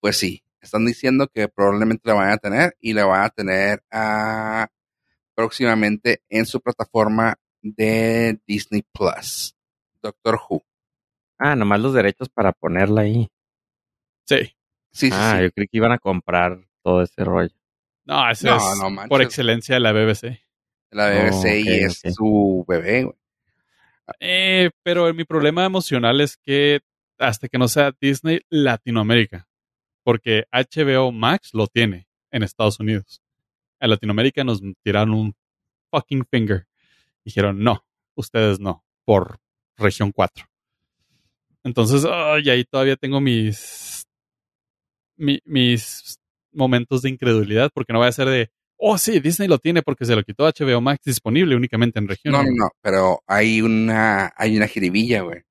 [0.00, 3.82] Pues sí, están diciendo que probablemente la van a tener y la van a tener
[3.90, 4.68] ah,
[5.34, 9.54] próximamente en su plataforma de Disney Plus.
[10.02, 10.62] Doctor Who.
[11.38, 13.28] Ah, nomás los derechos para ponerla ahí.
[14.24, 14.57] Sí.
[14.90, 15.44] Sí, sí, ah, sí.
[15.44, 17.54] yo creí que iban a comprar todo ese rollo.
[18.04, 20.42] No, ese No, es no por excelencia de la BBC.
[20.90, 23.16] La BBC Oh, y es su bebé, güey.
[24.20, 26.80] Eh, pero mi problema emocional es que
[27.18, 29.46] hasta que no sea Disney Latinoamérica,
[30.02, 33.20] porque HBO Max lo tiene en Estados Unidos.
[33.80, 35.36] En Latinoamérica nos tiraron un
[35.90, 36.66] fucking finger.
[37.24, 37.84] Dijeron, no,
[38.14, 39.38] ustedes no, por
[39.76, 40.46] región 4.
[41.64, 44.07] Entonces, ay, ahí todavía tengo mis,
[45.18, 46.18] mi- mis
[46.52, 50.04] momentos de incredulidad, porque no voy a ser de, oh sí, Disney lo tiene porque
[50.06, 52.32] se lo quitó HBO Max disponible únicamente en región.
[52.32, 55.42] No, no, no, pero hay una, hay una jiribilla, güey.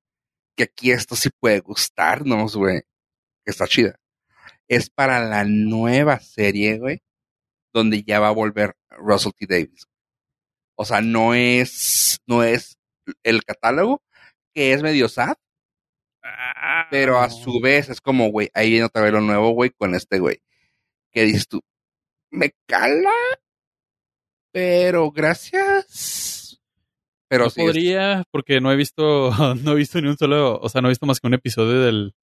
[0.56, 2.82] Que aquí esto sí puede gustarnos, güey.
[3.46, 4.00] Que está chida.
[4.68, 7.00] Es para la nueva serie, güey.
[7.74, 9.46] Donde ya va a volver Russell T.
[9.48, 9.86] Davis.
[10.76, 12.78] O sea, no es, no es
[13.24, 14.02] el catálogo,
[14.54, 15.36] que es medio sad,
[16.90, 19.96] pero a su vez es como, güey, ahí viene otra vez lo nuevo, güey, con
[19.96, 20.42] este güey.
[21.12, 21.62] Que dices tú,
[22.30, 23.12] me cala,
[24.52, 26.60] pero gracias.
[27.30, 29.30] Pero no sí, es- podría, porque no he visto,
[29.64, 31.82] no he visto ni un solo, o sea, no he visto más que un episodio
[31.82, 32.14] del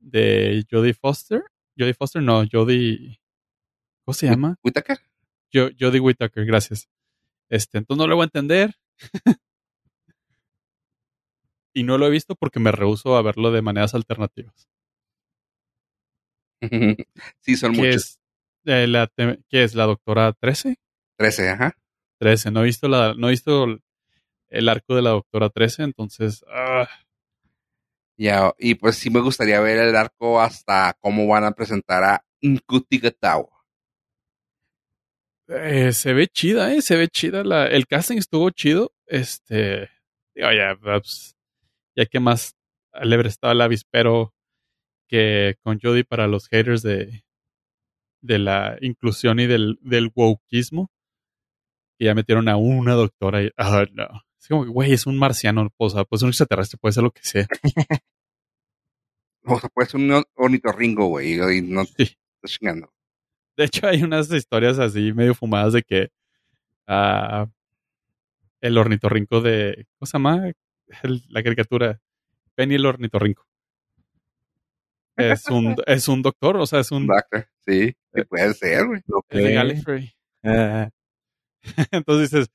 [0.00, 1.42] de Jodie Foster.
[1.78, 3.20] Jodie Foster, no, Jodie,
[4.04, 4.56] ¿cómo se llama?
[4.62, 4.98] Whittaker.
[5.52, 6.88] Jo- Jodie Whittaker, gracias.
[7.48, 8.74] Este, entonces no lo voy a entender.
[11.76, 14.66] y no lo he visto porque me rehuso a verlo de maneras alternativas.
[17.40, 17.94] sí, son muchos.
[17.94, 18.20] es
[18.64, 19.08] Eh, la
[19.48, 19.74] ¿Qué es?
[19.74, 20.76] ¿La doctora 13?
[21.18, 21.76] 13, ajá.
[22.18, 22.50] 13.
[22.50, 23.64] No he visto, la, no he visto
[24.48, 26.44] el- arco de la doctora 13, entonces...
[26.48, 26.88] ah,
[28.18, 32.24] Ya, y pues sí me gustaría ver el arco hasta cómo van a presentar a
[32.42, 33.50] Nkutigatawa.
[35.48, 36.80] eh, se ve chida, ¿eh?
[36.80, 37.44] Se ve chida.
[37.44, 38.92] La, el casting estuvo chido.
[39.06, 39.90] Este...
[40.34, 41.35] Ya, pues,
[41.96, 42.54] ya que más
[42.92, 44.32] alegre estaba el avispero
[45.08, 47.24] que con Jodie para los haters de,
[48.22, 50.90] de la inclusión y del, del wokeismo.
[51.98, 54.06] Y ya metieron a una doctora y, ah, no.
[54.40, 57.10] Es como, que, güey, es un marciano, o sea, pues un extraterrestre, puede ser lo
[57.10, 57.46] que sea.
[59.48, 62.02] O sea, puede ser un ornitorrinco, güey, y no Sí.
[62.02, 62.92] estás chingando.
[63.56, 66.08] De hecho, hay unas historias así medio fumadas de que
[66.88, 67.46] ah,
[68.60, 69.86] el ornitorrinco de.
[69.98, 70.52] ¿Cómo se llama?
[71.02, 72.00] El- la caricatura.
[72.54, 73.46] Penny el ornitorrinco.
[75.16, 77.06] Es un, es un doctor, o sea, es un.
[77.06, 79.00] Doctor, sí, sí puede ser, güey.
[79.30, 79.52] de.
[79.54, 80.12] Gallifrey.
[80.42, 80.90] Ah,
[81.90, 82.48] Entonces dices,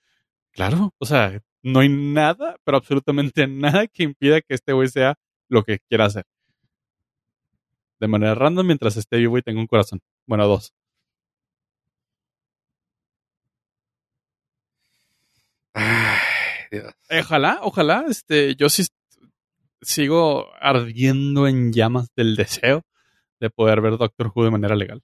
[0.52, 5.16] claro, o sea, no hay nada, pero absolutamente nada que impida que este güey sea
[5.50, 6.26] lo que quiera hacer.
[8.00, 10.00] De manera random mientras esté vivo y tenga un corazón.
[10.26, 10.74] Bueno, dos.
[15.74, 16.11] Ay,
[16.72, 16.94] Dios.
[17.10, 18.86] Ojalá, ojalá, este, yo sí
[19.82, 22.84] sigo ardiendo en llamas del deseo
[23.40, 25.02] de poder ver Doctor Who de manera legal.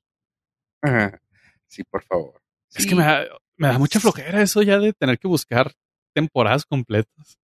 [0.81, 1.19] Ajá.
[1.67, 2.41] Sí, por favor.
[2.73, 2.89] Es Sí.
[2.89, 3.25] que me da,
[3.57, 5.73] me da mucha flojera eso ya de tener que buscar
[6.13, 7.37] temporadas completas.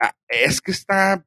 [0.00, 1.24] Ah, es que está.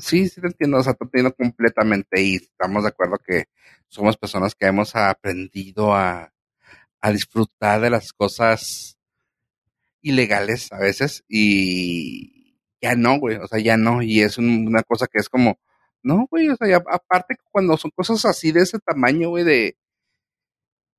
[0.00, 3.44] Sí, sí te entiendo, o sea, te entiendo completamente y estamos de acuerdo que
[3.88, 6.32] somos personas que hemos aprendido a,
[7.00, 8.96] a disfrutar de las cosas
[10.02, 14.82] ilegales a veces y ya no, güey, o sea, ya no, y es un- una
[14.82, 15.58] cosa que es como,
[16.02, 19.76] no, güey, o sea, ya, aparte cuando son cosas así de ese tamaño, güey, de,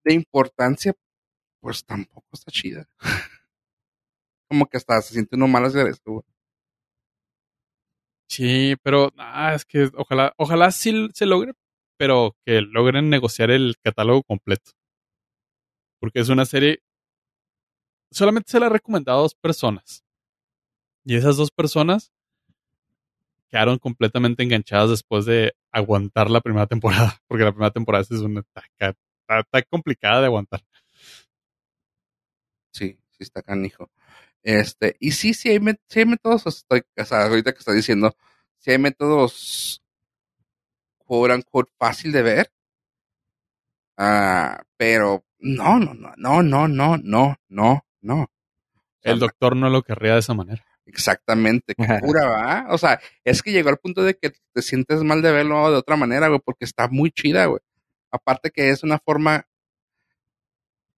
[0.05, 0.93] de importancia,
[1.61, 2.87] pues tampoco está chida.
[4.49, 6.23] como que hasta se siente uno mal hacer esto, güey.
[8.29, 11.53] Sí, pero ah, es que ojalá, ojalá sí se logre,
[11.97, 14.71] pero que logren negociar el catálogo completo.
[15.99, 16.79] Porque es una serie
[18.13, 20.03] solamente se la ha recomendado a dos personas.
[21.05, 22.13] Y esas dos personas
[23.49, 28.43] quedaron completamente enganchadas después de aguantar la primera temporada, porque la primera temporada es una
[28.43, 28.95] taca,
[29.69, 30.63] complicada de aguantar.
[32.71, 33.91] Sí, sí está canijo.
[34.41, 38.15] Este, y sí, sí hay, sí hay métodos, hasta, ahorita que está diciendo,
[38.57, 39.81] sí hay métodos
[40.97, 42.51] quote unquote fácil de ver.
[43.97, 48.27] Uh, pero no, no, no, no, no, no, no, no no.
[49.01, 50.63] El doctor no lo querría de esa manera.
[50.85, 52.67] Exactamente, qué cura, ¿va?
[52.69, 55.77] O sea, es que llegó al punto de que te sientes mal de verlo de
[55.77, 57.61] otra manera, güey, porque está muy chida, güey.
[58.11, 59.45] Aparte que es una forma.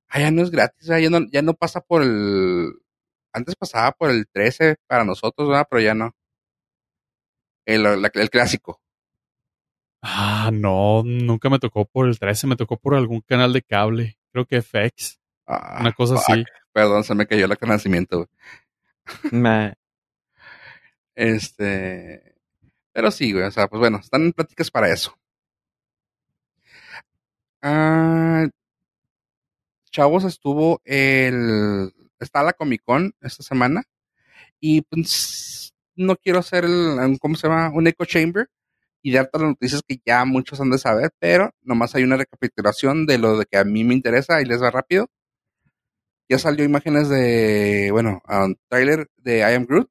[0.10, 2.74] Ah, ya no es gratis, ya no, ya no pasa por el.
[3.34, 5.68] Antes pasaba por el 13 para nosotros, ¿verdad?
[5.70, 6.16] Pero ya no.
[7.66, 8.82] El, la- el clásico.
[10.02, 14.18] Ah, no, nunca me tocó por el 13, me tocó por algún canal de cable.
[14.32, 16.30] Creo que FX, Ah, una cosa fuck.
[16.30, 16.44] así.
[16.76, 17.54] Perdón, se me cayó el
[18.18, 18.28] güey.
[19.32, 19.74] ma-
[21.16, 22.36] Este.
[22.94, 23.46] Pero sí, güey.
[23.46, 25.18] O sea, pues bueno, están en pláticas para eso.
[27.62, 28.48] Ah,
[29.92, 31.94] chavos, estuvo el.
[32.20, 33.84] Está la Comic Con esta semana.
[34.60, 37.18] Y pues no quiero hacer el.
[37.22, 37.72] ¿Cómo se llama?
[37.74, 38.50] Un echo chamber.
[39.04, 41.12] Y dar todas las noticias que ya muchos han de saber.
[41.20, 44.42] Pero nomás hay una recapitulación de lo de que a mí me interesa.
[44.42, 45.10] Y les va rápido.
[46.30, 47.90] Ya salió imágenes de.
[47.92, 49.90] Bueno, un trailer de I Am Groot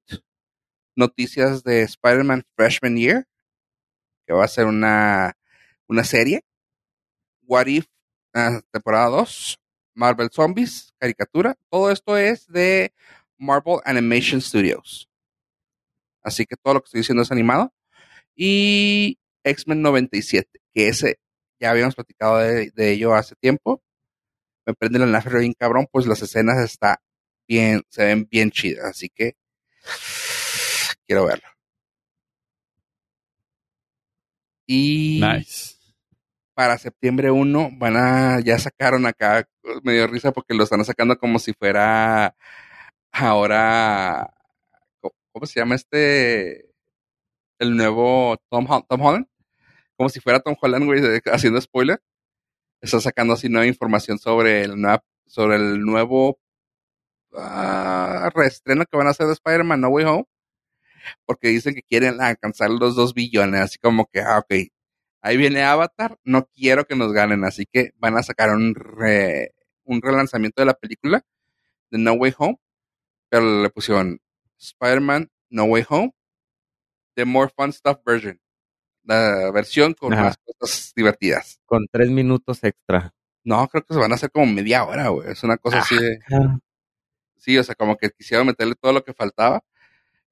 [0.96, 3.26] noticias de Spider-Man Freshman Year,
[4.26, 5.36] que va a ser una,
[5.88, 6.44] una serie.
[7.42, 7.86] What If,
[8.34, 9.58] ah, temporada 2.
[9.96, 11.56] Marvel Zombies, caricatura.
[11.70, 12.92] Todo esto es de
[13.38, 15.08] Marvel Animation Studios.
[16.20, 17.72] Así que todo lo que estoy diciendo es animado.
[18.34, 21.20] Y X-Men 97, que ese
[21.60, 23.84] ya habíamos platicado de, de ello hace tiempo.
[24.66, 27.00] Me prende la nafre bien cabrón, pues las escenas está
[27.48, 28.84] bien, se ven bien chidas.
[28.86, 29.36] Así que
[31.06, 31.48] quiero verlo.
[34.66, 35.76] Y Nice.
[36.54, 39.46] para septiembre 1 van a, ya sacaron acá,
[39.82, 42.34] me dio risa porque lo están sacando como si fuera
[43.12, 44.32] ahora,
[45.00, 46.70] ¿cómo- ¿cómo se llama este?
[47.58, 49.26] El nuevo Tom, Tom Holland.
[49.96, 52.00] Como si fuera Tom Holland, güey, haciendo spoiler.
[52.84, 54.74] Está sacando así nueva información sobre el,
[55.26, 56.38] sobre el nuevo
[57.34, 60.24] ah, reestreno que van a hacer de Spider-Man No Way Home.
[61.26, 64.54] Porque dicen que quieren alcanzar los 2 billones, así como que, ah, ok,
[65.26, 69.54] Ahí viene Avatar, no quiero que nos ganen, así que van a sacar un, re-
[69.84, 71.24] un relanzamiento de la película
[71.90, 72.58] de No Way Home,
[73.30, 74.20] pero le pusieron
[74.58, 76.12] Spider-Man No Way Home,
[77.16, 78.40] The More Fun Stuff version,
[79.04, 80.22] la versión con Ajá.
[80.24, 81.60] más cosas divertidas.
[81.64, 83.14] Con tres minutos extra.
[83.44, 85.30] No, creo que se van a hacer como media hora, güey.
[85.30, 86.18] Es una cosa así de...
[87.36, 89.62] Sí, o sea, como que quisieron meterle todo lo que faltaba.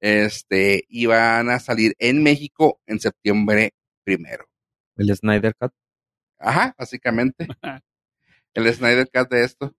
[0.01, 4.47] Este, y van a salir en México en septiembre primero.
[4.97, 5.73] El Snyder Cut.
[6.39, 7.47] Ajá, básicamente.
[8.55, 9.75] El Snyder Cut de esto.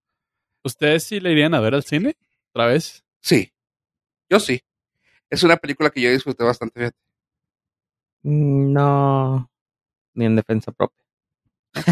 [0.63, 2.15] ¿Ustedes sí le irían a ver al cine?
[2.51, 3.03] ¿Otra vez?
[3.19, 3.51] Sí,
[4.29, 4.61] yo sí.
[5.29, 6.91] Es una película que yo disfruté bastante bien.
[8.23, 9.49] Mm, No.
[10.15, 11.03] Ni en defensa propia.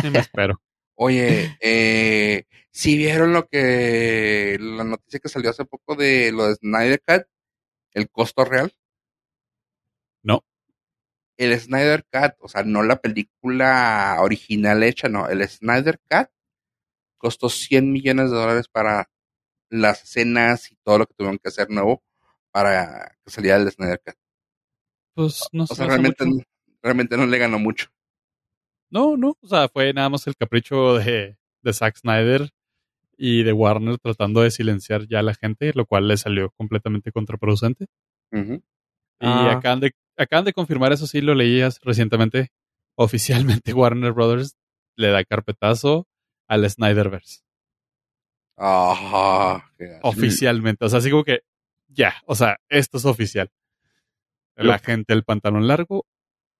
[0.02, 0.62] Sí, me espero.
[0.96, 6.56] Oye, eh, si vieron lo que, la noticia que salió hace poco de lo de
[6.56, 7.24] Snyder Cut,
[7.94, 8.74] el costo real.
[10.24, 10.44] No.
[11.38, 16.30] El Snyder Cut, o sea, no la película original hecha, no, el Snyder Cut
[17.18, 19.10] costó 100 millones de dólares para
[19.70, 22.04] las escenas y todo lo que tuvieron que hacer nuevo
[22.52, 24.16] para que saliera el Snyder Cut.
[25.14, 26.26] Pues no O sea, realmente,
[26.82, 27.88] realmente no le ganó mucho.
[28.90, 29.38] No, no.
[29.42, 32.50] O sea, fue nada más el capricho de, de Zack Snyder
[33.18, 37.12] y de Warner tratando de silenciar ya a la gente, lo cual le salió completamente
[37.12, 37.86] contraproducente.
[38.34, 38.62] Y
[39.20, 39.52] Ah.
[39.58, 42.50] acaban de, acaban de confirmar, eso sí, lo leías recientemente.
[43.68, 44.56] Oficialmente Warner Brothers
[44.98, 46.08] le da carpetazo
[46.48, 47.42] al Snyderverse.
[48.58, 50.08] Ah, qué gacho.
[50.08, 50.86] Oficialmente.
[50.86, 51.42] O sea, así como que
[51.88, 53.50] ya, o sea, esto es oficial.
[54.64, 56.06] La gente del pantalón largo,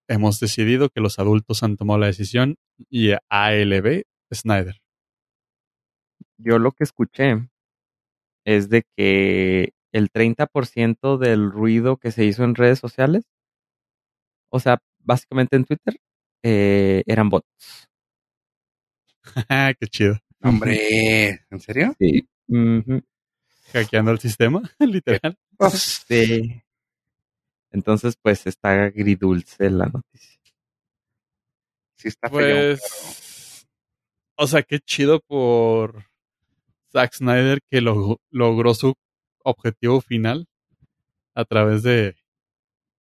[0.08, 2.56] hemos decidido que los adultos han tomado la decisión
[2.90, 4.80] y ALB Snyder.
[6.38, 7.48] Yo lo que escuché
[8.44, 13.24] es de que el 30% del ruido que se hizo en redes sociales,
[14.50, 15.96] o sea, básicamente en Twitter,
[16.42, 17.88] eh, eran bots.
[19.78, 20.18] Qué chido.
[20.42, 21.94] Hombre, ¿en serio?
[21.98, 22.28] Sí.
[23.72, 25.38] Hackeando el sistema, literal.
[25.56, 26.62] Pues, Sí.
[27.72, 30.40] Entonces, pues está agridulce la noticia.
[31.96, 32.76] sí está feo.
[32.76, 33.66] Pues,
[34.36, 36.04] o sea, qué chido por
[36.92, 38.94] Zack Snyder que lo- logró su
[39.44, 40.46] objetivo final
[41.34, 42.16] a través de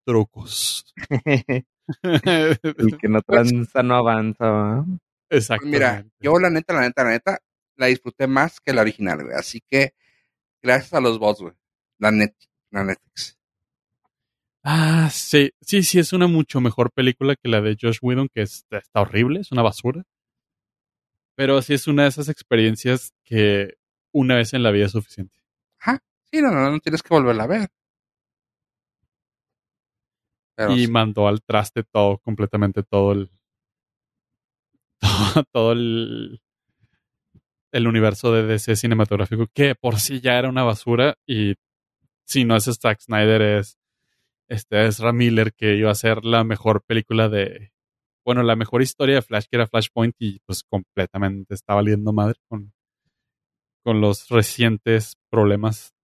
[0.07, 0.85] trucos.
[2.03, 4.51] El que no tranza no avanza.
[4.51, 4.85] ¿va?
[5.29, 5.77] Exactamente.
[5.77, 7.39] mira, yo la neta, la neta, la neta,
[7.77, 9.35] la disfruté más que la original, güey.
[9.37, 9.95] Así que,
[10.63, 11.55] gracias a los bots, güey.
[11.99, 12.35] La, net,
[12.71, 13.39] la Netflix.
[14.63, 18.43] Ah, sí, sí, sí, es una mucho mejor película que la de Josh Whedon, que
[18.43, 20.05] está, está horrible, es una basura.
[21.35, 23.75] Pero sí es una de esas experiencias que
[24.13, 25.41] una vez en la vida es suficiente.
[25.79, 26.01] Ajá.
[26.31, 27.69] Sí, no, no, no tienes que volverla a ver.
[30.55, 30.91] Pero y sí.
[30.91, 33.31] mandó al traste todo, completamente todo el.
[35.01, 36.43] Todo, todo el.
[37.73, 41.17] El universo de DC cinematográfico, que por sí ya era una basura.
[41.27, 41.55] Y
[42.27, 43.80] si no es Zack Snyder, es.
[44.51, 47.73] Este Ezra Miller, que iba a ser la mejor película de.
[48.25, 52.39] Bueno, la mejor historia de Flash, que era Flashpoint, y pues completamente está valiendo madre
[52.49, 52.73] con,
[53.85, 55.95] con los recientes problemas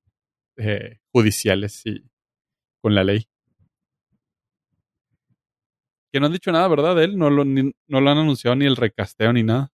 [0.57, 2.09] eh, judiciales y
[2.80, 3.28] con la ley.
[6.12, 6.97] Que no han dicho nada, ¿verdad?
[6.97, 9.70] De él, no lo, ni- no lo han anunciado ni el recasteo ni nada.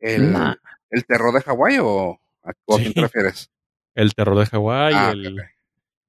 [0.00, 0.54] ¿El, Nah.
[0.90, 2.94] ¿El terror de Hawái o a, a quién Sí.
[2.94, 3.50] te refieres?
[3.94, 5.38] El terror de Hawái, Ah, el,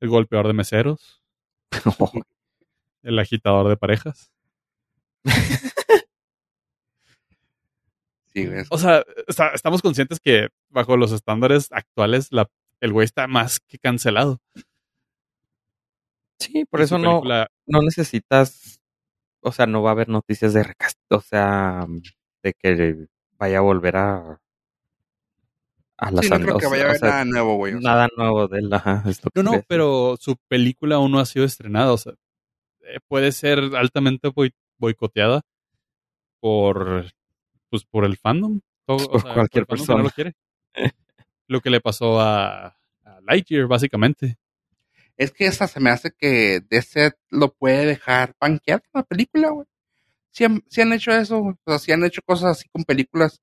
[0.01, 1.16] el golpeador de meseros,
[3.03, 4.32] el agitador de parejas.
[8.34, 8.59] Sí, güey.
[8.61, 12.47] es- O sea, está- estamos conscientes que bajo los estándares actuales la,
[12.82, 14.39] el güey está más que cancelado.
[16.39, 17.22] Sí, por eso no,
[17.65, 18.80] no necesitas,
[19.41, 21.86] o sea, no va a haber noticias de recast, o sea,
[22.43, 23.07] de que
[23.39, 24.39] vaya a volver a
[25.98, 27.74] a las Sí, no creo que vaya a o haber sea, nada nuevo, güey.
[27.74, 27.91] o sea.
[27.91, 31.91] nada nuevo de que No, no, pero su película aún no ha sido estrenada.
[31.93, 32.14] O sea,
[32.82, 35.41] eh, puede ser altamente boi- boicoteada
[36.39, 37.06] por,
[37.70, 38.60] pues, por el fandom.
[38.86, 40.12] Todo- Por cualquier el fandom que no lo persona.
[40.12, 40.34] quiere.
[41.48, 44.38] lo que le pasó a, a Lightyear, básicamente.
[45.18, 49.66] Es que esta se me hace que DC lo puede dejar panquear la película, güey.
[50.32, 51.56] Si han, sí han hecho eso, güey.
[51.66, 53.41] O sea, sí han hecho cosas así con películas.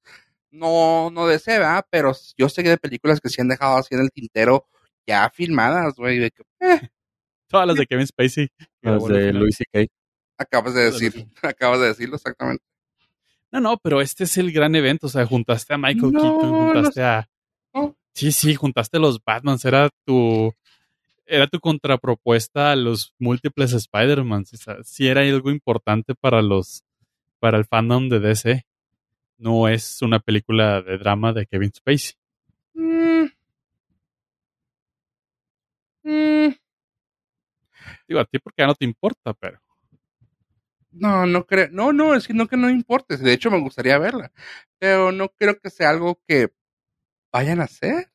[0.55, 1.85] No, no ¿verdad?
[1.91, 4.67] Pero yo sé que de películas que se han dejado así en el tintero
[5.07, 6.19] ya filmadas, güey.
[6.19, 6.89] de que, eh,
[7.49, 8.49] Todas las de Kevin Spacey.
[8.81, 9.39] Las de final.
[9.41, 9.87] Louis C.K.
[10.39, 12.65] acabas de decir, acabas de decirlo exactamente.
[13.51, 15.09] No, no, pero este es el gran evento.
[15.09, 17.29] O sea, juntaste a Michael No, Keaton, juntaste a.
[17.73, 17.97] no.
[18.15, 19.65] Sí, sí, juntaste a los Batmans.
[19.65, 20.53] Era tu.
[21.27, 24.45] Era tu contrapropuesta a los múltiples Spider-Man.
[24.53, 26.85] O sea, sí era algo importante para los
[27.41, 28.67] para el fandom de DC.
[29.37, 32.15] No es una película de drama de Kevin Spacey.
[32.75, 33.27] Mm.
[36.05, 36.55] Mm.
[38.09, 39.61] Digo, a ti porque ya no te importa, pero
[40.93, 41.69] No, no creo.
[41.71, 43.17] No, no, es que no que no importe.
[43.17, 44.33] De hecho, me gustaría verla.
[44.79, 46.53] Pero no creo que sea algo que
[47.33, 48.11] vayan a hacer.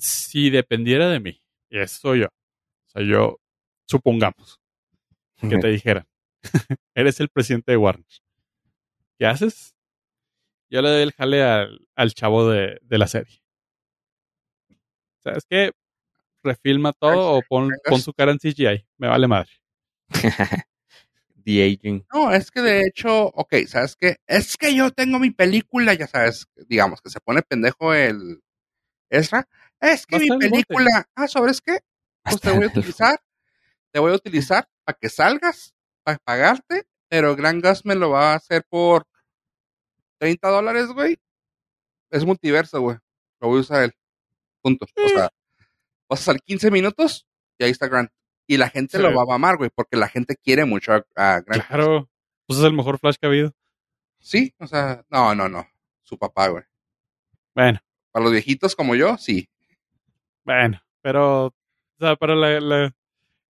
[0.00, 3.40] si dependiera de mí, y eso soy yo, o sea, yo,
[3.86, 4.60] supongamos
[5.40, 6.06] que te dijera,
[6.94, 8.06] eres el presidente de Warner,
[9.18, 9.74] ¿qué haces?
[10.70, 13.42] Yo le doy el jale al, al chavo de, de la serie.
[15.22, 15.72] ¿Sabes qué?
[16.42, 18.86] Refilma todo o pon, pon su cara en CGI.
[18.98, 19.50] Me vale madre.
[21.44, 22.06] The Aging.
[22.12, 24.16] No, es que de hecho, ok, ¿sabes qué?
[24.26, 28.42] Es que yo tengo mi película, ya sabes, digamos, que se pone pendejo el
[29.10, 29.48] Ezra.
[29.80, 31.80] Es que mi película, ah, ¿sabes qué?
[32.22, 33.20] Pues te voy a utilizar,
[33.92, 35.74] te voy a utilizar para que salgas,
[36.18, 39.06] pagarte, pero Gran Gas me lo va a hacer por
[40.18, 41.18] 30 dólares, güey.
[42.10, 42.96] Es multiverso, güey.
[43.40, 43.92] Lo voy a usar él.
[44.62, 44.86] Punto.
[44.96, 45.30] O sea,
[46.08, 47.26] vas a salir 15 minutos
[47.58, 48.10] y ahí está Grant.
[48.46, 49.02] Y la gente Sí.
[49.02, 51.66] lo va a amar, güey, porque la gente quiere mucho a, a Grant.
[51.66, 52.10] Claro,
[52.46, 53.54] pues es el mejor Flash que ha habido.
[54.18, 55.66] Sí, o sea, no, no, no.
[56.02, 56.64] Su papá, güey.
[57.54, 57.78] Bueno,
[58.10, 59.48] Para los viejitos como yo, sí.
[60.44, 61.54] bueno, pero, o
[61.98, 62.94] sea, para la, la-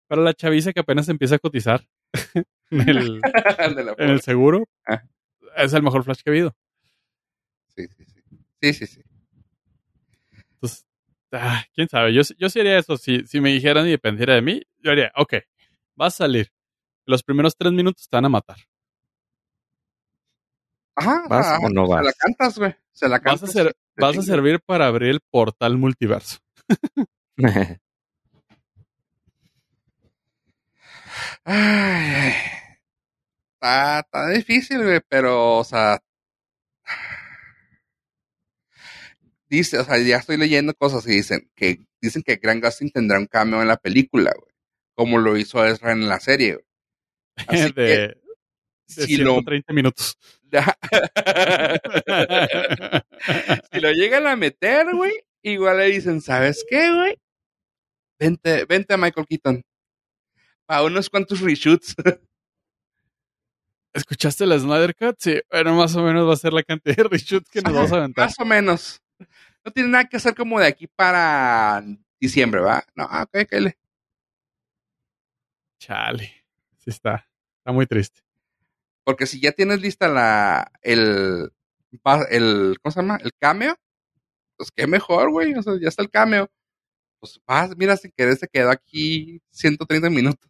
[0.07, 1.87] para la chaviza que apenas empieza a cotizar
[2.71, 3.21] en el,
[3.77, 5.03] De la en el seguro, Ah.
[5.57, 6.55] es el mejor Flash que ha habido.
[7.77, 8.21] Sí, sí, sí.
[8.63, 9.03] Sí, sí, sí.
[10.55, 10.87] Entonces,
[11.33, 12.97] ah, quién sabe, yo, sí- yo sí haría eso.
[12.97, 15.35] Si, si me dijeran y dependiera de mí, yo haría, ok,
[15.97, 16.53] vas a salir.
[17.07, 18.57] Los primeros tres minutos te van a matar.
[20.97, 22.15] Ajá, ¿Vas o no Se la vas?
[22.19, 22.75] cantas, güey.
[22.93, 23.43] Se la Vas cantas.
[23.51, 26.39] a, ser- te vas a servir para abrir el portal multiverso.
[31.45, 32.33] Ay.
[33.55, 36.01] Está, está difícil, güey, pero, o sea.
[39.49, 43.19] Dice, o sea, ya estoy leyendo cosas y dicen que dicen que Gran Gustin tendrá
[43.19, 44.53] un cameo en la película, güey.
[44.95, 46.65] Como lo hizo Ezra en la serie, güey.
[47.47, 48.15] Así de, que,
[48.97, 50.19] de si lo, 130 minutos.
[53.73, 55.13] si lo llegan a meter, güey,
[55.43, 57.19] igual le dicen, ¿sabes qué, güey?
[58.19, 59.63] Vente, vente a Michael Keaton.
[60.71, 61.97] Para unos cuantos reshoots.
[63.93, 65.17] ¿Escuchaste la Snyder Cut?
[65.19, 67.91] Sí, bueno, más o menos va a ser la cantidad de reshoots que nos vamos
[67.91, 68.27] a aventar.
[68.27, 69.03] Más o menos.
[69.65, 71.83] No tiene nada que hacer como de aquí para
[72.21, 72.85] diciembre, ¿va?
[72.95, 73.77] No, ah, ok, le-
[75.81, 76.45] Chale.
[76.79, 77.29] Sí está.
[77.59, 78.21] Está muy triste.
[79.03, 81.51] Porque si ya tienes lista la, el,
[82.31, 83.19] el, ¿cómo se llama?
[83.25, 83.75] El cameo,
[84.57, 85.53] pues qué mejor, güey.
[85.55, 86.49] O sea, ya está el cameo.
[87.19, 90.49] Pues vas, mira, sin querer se quedó aquí 130 minutos.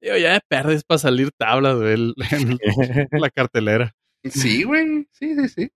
[0.00, 2.58] Digo, ya me perdes para salir tablas, güey, en
[3.20, 3.94] la cartelera.
[4.24, 5.06] Sí, güey.
[5.12, 5.72] Sí, sí, sí.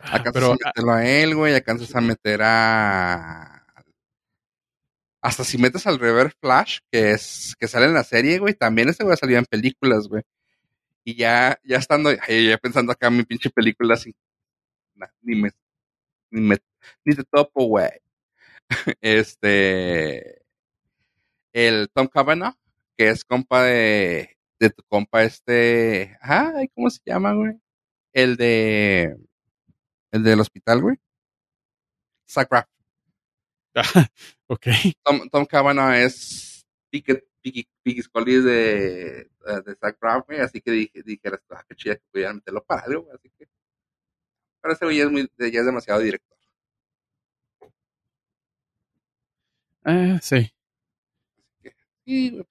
[0.00, 1.54] Ah, Alcanzas Pero a meterlo a él, güey.
[1.54, 3.64] Alcanzas a meter a.
[5.22, 8.88] Hasta si metes al Reverse Flash, que es que sale en la serie, güey, también
[8.88, 10.22] ese güey ha salido en películas, güey.
[11.04, 14.14] Y ya, ya estando, ay, ya pensando acá en mi pinche película sin.
[14.94, 15.50] nah, ni me.
[16.30, 16.58] Ni me.
[17.04, 17.90] Ni te topo, güey.
[19.00, 20.45] Este.
[21.56, 22.54] El Tom Cavanaugh,
[22.98, 24.36] que es compa de.
[24.60, 26.18] De tu compa este.
[26.20, 27.54] Ay, ¿cómo se llama, güey?
[28.12, 29.16] El de.
[30.12, 30.96] El del hospital, güey.
[32.28, 32.66] Zach Braff.
[34.48, 34.66] ok.
[35.02, 39.30] Tom, Tom Cavanaugh es Piggy Scully de,
[39.64, 39.96] de Zach
[40.26, 40.40] güey.
[40.40, 43.14] Así que dije, dijeras, ah, qué chida que pudieran meterlo para algo, güey.
[43.14, 43.48] Así que.
[44.60, 46.36] Pero ese güey ya es, muy, ya es demasiado director.
[49.86, 50.52] Eh, sí.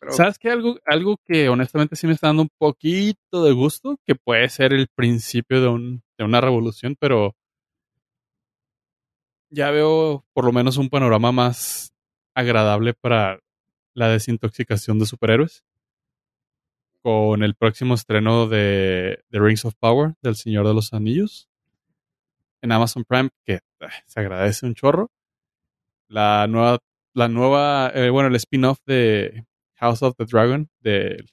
[0.09, 0.49] ¿Sabes qué?
[0.49, 4.73] Algo, algo que honestamente sí me está dando un poquito de gusto, que puede ser
[4.73, 7.35] el principio de, un, de una revolución, pero
[9.49, 11.93] ya veo por lo menos un panorama más
[12.33, 13.39] agradable para
[13.93, 15.63] la desintoxicación de superhéroes.
[17.01, 21.47] Con el próximo estreno de The Rings of Power, del Señor de los Anillos,
[22.61, 23.59] en Amazon Prime, que
[24.07, 25.11] se agradece un chorro.
[26.07, 26.79] La nueva,
[27.15, 31.25] la nueva, eh, bueno, el spin-off de House of the Dragon de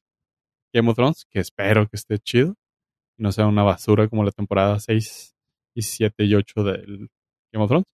[0.73, 2.55] Game of Thrones, que espero que esté chido
[3.19, 5.35] y no sea una basura como la temporada 6
[5.75, 7.11] y 7 y 8 del
[7.53, 7.87] Game of Thrones.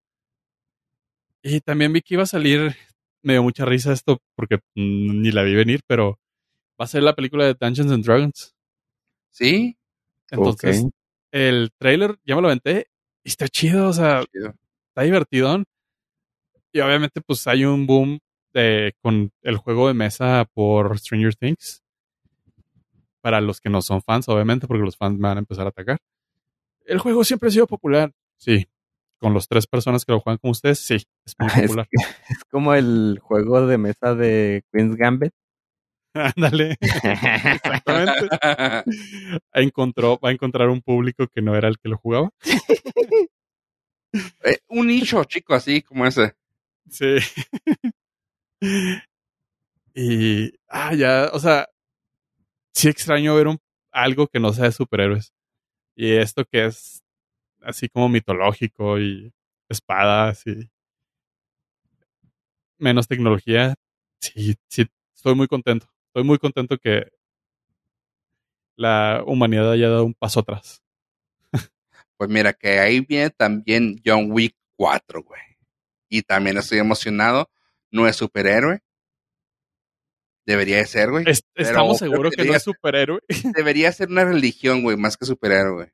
[1.42, 2.76] Y también vi que iba a salir,
[3.22, 6.18] me dio mucha risa esto porque mm, ni la vi venir, pero
[6.78, 8.54] va a ser la película de Dungeons and Dragons.
[9.30, 9.78] Sí.
[10.30, 10.84] Entonces,
[11.32, 12.88] el trailer ya me lo aventé
[13.24, 14.54] y está chido, o sea, chido.
[14.88, 15.64] está divertidón.
[16.78, 18.20] Y obviamente, pues hay un boom
[18.54, 21.82] eh, con el juego de mesa por Stranger Things.
[23.20, 25.70] Para los que no son fans, obviamente, porque los fans me van a empezar a
[25.70, 25.98] atacar.
[26.84, 28.12] El juego siempre ha sido popular.
[28.36, 28.68] Sí.
[29.18, 31.88] Con los tres personas que lo juegan con ustedes, sí, es muy Es, popular.
[32.28, 35.32] es como el juego de mesa de Queen's Gambit.
[36.14, 36.76] Ándale.
[36.80, 38.28] Exactamente.
[39.52, 42.30] Encontró, va a encontrar un público que no era el que lo jugaba.
[44.44, 46.34] Eh, un nicho, chico, así como ese.
[46.90, 47.16] Sí.
[49.94, 51.68] y, ah, ya, o sea,
[52.74, 53.58] sí extraño ver un,
[53.92, 55.32] algo que no sea de superhéroes.
[55.96, 57.02] Y esto que es
[57.62, 59.32] así como mitológico y
[59.68, 60.70] espadas y
[62.78, 63.74] menos tecnología,
[64.20, 65.88] sí, sí, estoy muy contento.
[66.08, 67.10] Estoy muy contento que
[68.76, 70.82] la humanidad haya dado un paso atrás.
[72.16, 75.47] Pues mira, que ahí viene también John Wick 4, güey.
[76.08, 77.50] Y también estoy emocionado.
[77.90, 78.80] No es superhéroe.
[80.46, 81.24] Debería de ser, güey.
[81.28, 83.20] Es- estamos seguros que que no es superhéroe,
[83.54, 85.88] Debería ser una religión, güey, más que superhéroe, güey.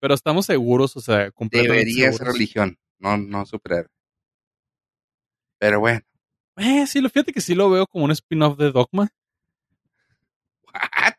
[0.00, 3.88] pero estamos seguros, o sea, completamente Debería ser religión, no, no superhéroe.
[5.60, 6.00] Pero bueno,
[6.56, 9.08] Eh, sí, lo fíjate que sí lo veo como un spin-off de Dogma,
[10.74, 11.12] what?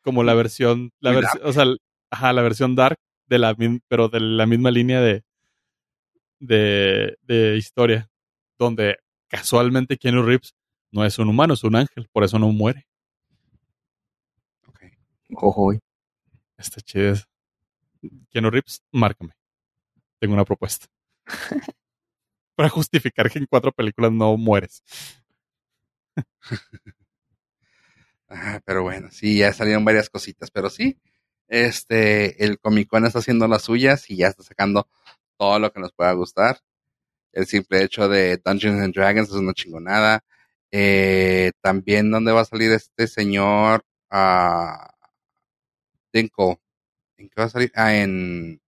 [0.00, 1.64] como la versión, la versión, o sea,
[2.10, 2.96] ajá, la versión dark
[3.26, 3.54] de la
[3.88, 5.24] pero de la misma línea de
[6.46, 8.10] de, de historia,
[8.58, 8.96] donde
[9.28, 10.54] casualmente Keanu Reeves
[10.90, 12.86] no es un humano, es un ángel, por eso no muere.
[14.66, 14.80] Ok.
[15.36, 15.72] Ojo,
[16.56, 17.16] Está chido.
[18.30, 19.32] Keanu Reeves, márcame.
[20.20, 20.86] Tengo una propuesta.
[22.56, 24.82] Para justificar que en cuatro películas no mueres.
[28.28, 30.98] Ah, pero bueno, sí, ya salieron varias cositas, pero sí,
[31.46, 34.88] este, el Comic Con está haciendo las suyas y ya está sacando
[35.38, 36.58] todo lo que nos pueda gustar.
[37.32, 40.24] El simple hecho de Dungeons and Dragons es una chingonada.
[40.70, 43.84] Eh, también, ¿dónde va a salir este señor?
[44.10, 44.90] Ah,
[46.12, 46.60] Dinko.
[47.16, 47.72] ¿En qué va a salir?
[47.74, 48.60] Ah, en.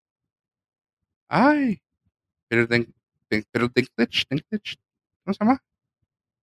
[1.28, 1.80] Ay,
[2.48, 2.93] pero Din-
[3.30, 4.76] Din- pero Dinklage, Dinklage,
[5.24, 5.62] ¿cómo se llama?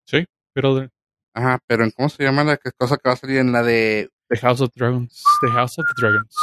[0.06, 0.90] Sí, pero de
[1.34, 4.10] Ajá, pero en cómo se llama la cosa que va a salir en la de.
[4.28, 5.22] The House of Dragons.
[5.42, 6.34] The House of the Dragons.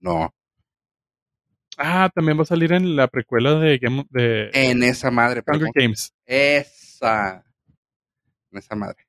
[0.00, 0.32] No,
[1.84, 5.42] Ah, también va a salir en la precuela de Game of- de en esa madre,
[5.46, 5.70] Hunger.
[5.74, 6.14] Games.
[6.24, 7.44] Esa.
[8.52, 9.04] En esa madre.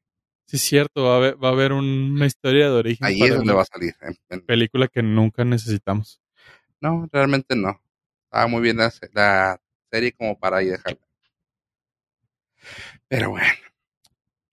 [0.48, 3.36] Sí, es cierto, va a haber, va a haber una historia de origen Ahí es
[3.36, 3.96] donde va a salir.
[4.02, 6.20] en- en- película que nunca necesitamos.
[6.82, 7.80] No, realmente no.
[8.26, 11.00] Estaba muy bien la, la serie como para ahí dejarla.
[13.08, 13.48] Pero bueno.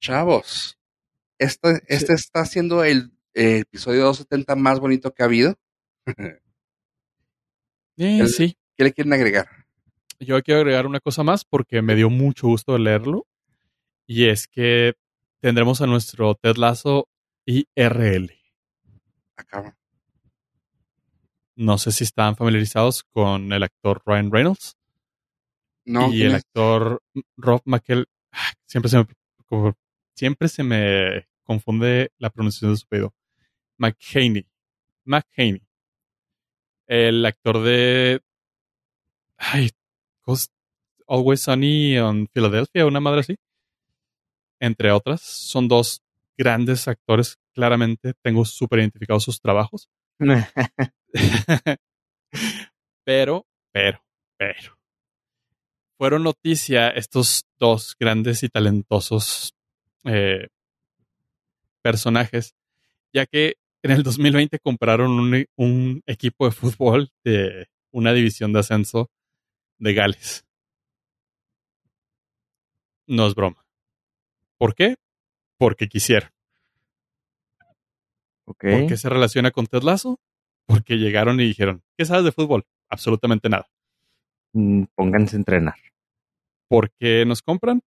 [0.01, 0.79] Chavos.
[1.39, 5.59] Este, este está siendo el, eh, episodio 270 más bonito que ha habido.
[7.97, 9.49] Eh, sí, ¿Qué le quieren agregar?
[10.19, 13.27] yo quiero agregar una cosa más porque me dio mucho gusto leerlo.
[14.07, 14.95] Y es que
[15.41, 17.09] tendremos a nuestro Ted Lasso
[17.47, 18.31] IRL.
[19.37, 19.77] Acá.
[21.57, 24.77] No sé si están familiarizados con el actor Ryan Reynolds
[25.85, 26.45] No, y ¿quién el es?
[26.45, 27.03] actor
[27.37, 28.07] Rob McKell.
[28.33, 29.07] ah, Siempre se me,
[29.47, 29.77] como-
[30.15, 33.15] siempre se me confunde la pronunciación de su apellido.
[33.79, 34.47] McHaney.
[35.05, 35.63] McHaney.
[36.91, 38.21] El actor de.
[39.37, 39.71] Ay,
[41.07, 43.37] Always Sunny en Philadelphia, una madre así.
[44.59, 46.03] Entre otras, son dos
[46.37, 47.39] grandes actores.
[47.53, 49.89] Claramente tengo súper identificados sus trabajos.
[53.05, 54.05] pero, pero,
[54.37, 54.77] pero.
[55.97, 59.55] Fueron noticia estos dos grandes y talentosos
[60.03, 60.49] eh,
[61.83, 62.57] personajes,
[63.13, 68.61] ya que en el 2020 compraron un, un equipo de fútbol de una división de
[68.61, 69.11] ascenso
[69.79, 70.45] de Gales.
[73.07, 73.65] No es broma.
[74.59, 74.97] ¿Por qué?
[75.59, 76.31] Porque quisieron.
[78.45, 78.65] ok.
[78.71, 80.21] ¿Por qué se relaciona con Ted Lasso?
[80.67, 82.65] Porque llegaron y dijeron, ¿qué sabes de fútbol?
[82.89, 83.69] Absolutamente nada.
[84.53, 85.75] Mm, Pónganse a entrenar.
[86.69, 87.81] ¿Por qué nos compran?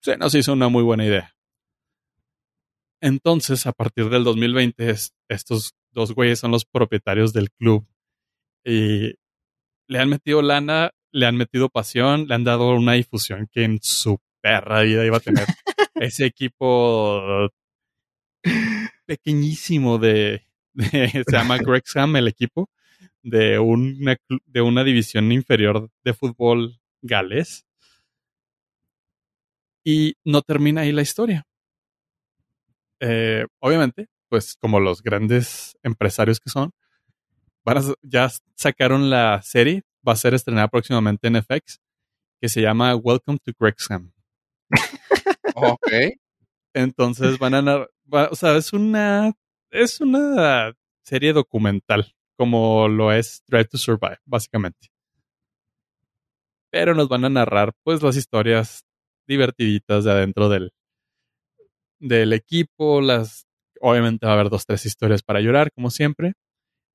[0.00, 1.35] Se nos hizo una muy buena idea.
[3.00, 7.86] Entonces, a partir del 2020, es- estos dos güeyes son los propietarios del club.
[8.64, 9.14] Y
[9.88, 13.78] le han metido lana, le han metido pasión, le han dado una difusión que en
[13.82, 15.46] su perra vida iba a tener
[15.94, 17.48] ese equipo
[19.06, 20.42] pequeñísimo de,
[20.74, 22.70] de- se llama Wrexham el equipo
[23.22, 24.16] de una
[24.46, 27.66] de una división inferior de fútbol galés
[29.84, 31.44] y no termina ahí la historia
[33.00, 36.72] Eh, obviamente pues como los grandes empresarios que son
[37.64, 41.78] van a, ya sacaron la serie va a ser estrenada próximamente en FX
[42.40, 44.12] que se llama Welcome to Wrexham
[45.54, 45.90] Ok.
[46.74, 47.62] Entonces van a
[48.12, 49.32] va- o sea, es una
[49.70, 50.72] es una
[51.04, 54.88] serie documental, como lo es Drive to Survive, básicamente.
[56.70, 58.84] Pero nos van a narrar pues las historias
[59.26, 60.72] divertiditas de adentro del
[61.98, 63.46] del equipo, las
[63.80, 66.34] obviamente va a haber dos tres historias para llorar como siempre,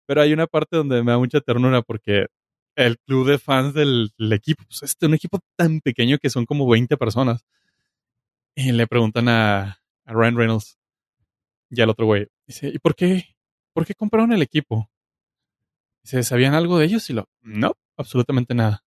[0.07, 2.27] pero hay una parte donde me da mucha ternura porque
[2.75, 6.67] el club de fans del, equipo, pues es un equipo tan pequeño que son como
[6.67, 7.45] 20 personas.
[8.55, 10.77] Y le preguntan a, a Ryan Reynolds
[11.69, 13.35] y al otro güey, dice, ¿y por qué?
[13.73, 14.89] ¿Por qué compraron el equipo?
[16.03, 17.09] Dice, ¿sabían algo de ellos?
[17.09, 18.83] Y lo, no, absolutamente nada.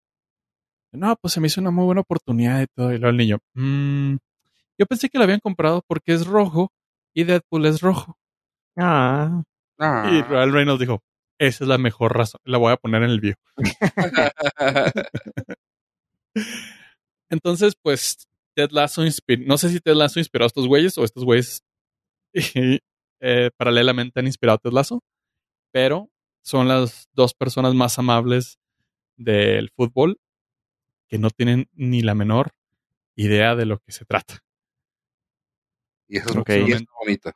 [0.93, 2.93] No, pues se me hizo una muy buena oportunidad y todo.
[2.93, 4.17] Y luego el niño, "Mm,
[4.79, 6.73] yo pensé que lo habían comprado porque es rojo
[7.15, 8.17] y Deadpool es rojo.
[8.77, 9.43] Ah,
[9.79, 10.09] Ah.
[10.11, 11.03] Y Ryan Reynolds dijo,
[11.39, 13.37] esa es la mejor razón, la voy a poner en el video.
[17.29, 21.05] Entonces, pues, Ted Lasso inspiró, no sé si Ted Lasso inspiró a estos güeyes o
[21.05, 21.65] estos güeyes
[23.21, 25.03] eh, paralelamente han inspirado a Ted Lasso,
[25.73, 26.09] pero
[26.43, 28.59] son las dos personas más amables
[29.17, 30.21] del fútbol
[31.09, 32.53] que no tienen ni la menor
[33.17, 34.44] idea de lo que se trata.
[36.09, 37.31] Y eso es, bonito.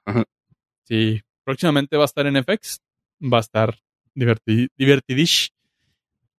[0.85, 2.81] Sí, próximamente va a estar en FX,
[3.23, 3.79] va a estar
[4.15, 5.51] diverti- divertidish.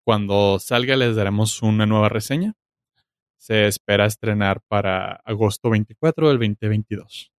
[0.02, 2.54] Cuando salga les daremos una nueva reseña.
[3.36, 7.32] Se espera estrenar para agosto 24 del 2022.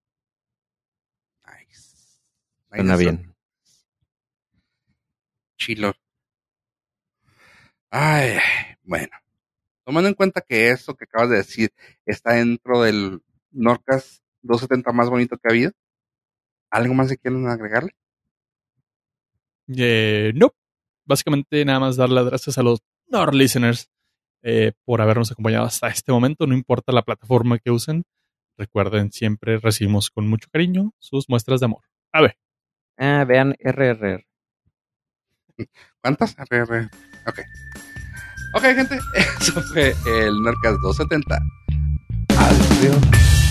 [1.47, 2.21] Nice.
[2.69, 3.03] suena Nice.
[3.03, 3.35] bien.
[5.59, 5.93] Chilo.
[7.91, 8.39] Ay,
[8.83, 9.13] bueno.
[9.85, 11.71] Tomando en cuenta que eso que acabas de decir
[12.07, 15.73] está dentro del Norcas 270 más bonito que ha habido,
[16.71, 17.93] ¿algo más que quieren agregarle?
[19.77, 20.53] Eh, no,
[21.05, 23.89] básicamente nada más dar las gracias a los Nord listeners
[24.43, 28.05] eh, por habernos acompañado hasta este momento, no importa la plataforma que usen.
[28.57, 31.83] Recuerden, siempre recibimos con mucho cariño sus muestras de amor.
[32.13, 32.37] A ver,
[33.03, 34.27] Ah, vean RRR.
[36.03, 36.37] ¿Cuántas?
[36.37, 36.91] RR.
[37.27, 37.41] Ok.
[38.55, 38.99] Ok, gente.
[39.41, 41.39] Eso fue el Norcas 270.
[42.37, 43.50] Adiós.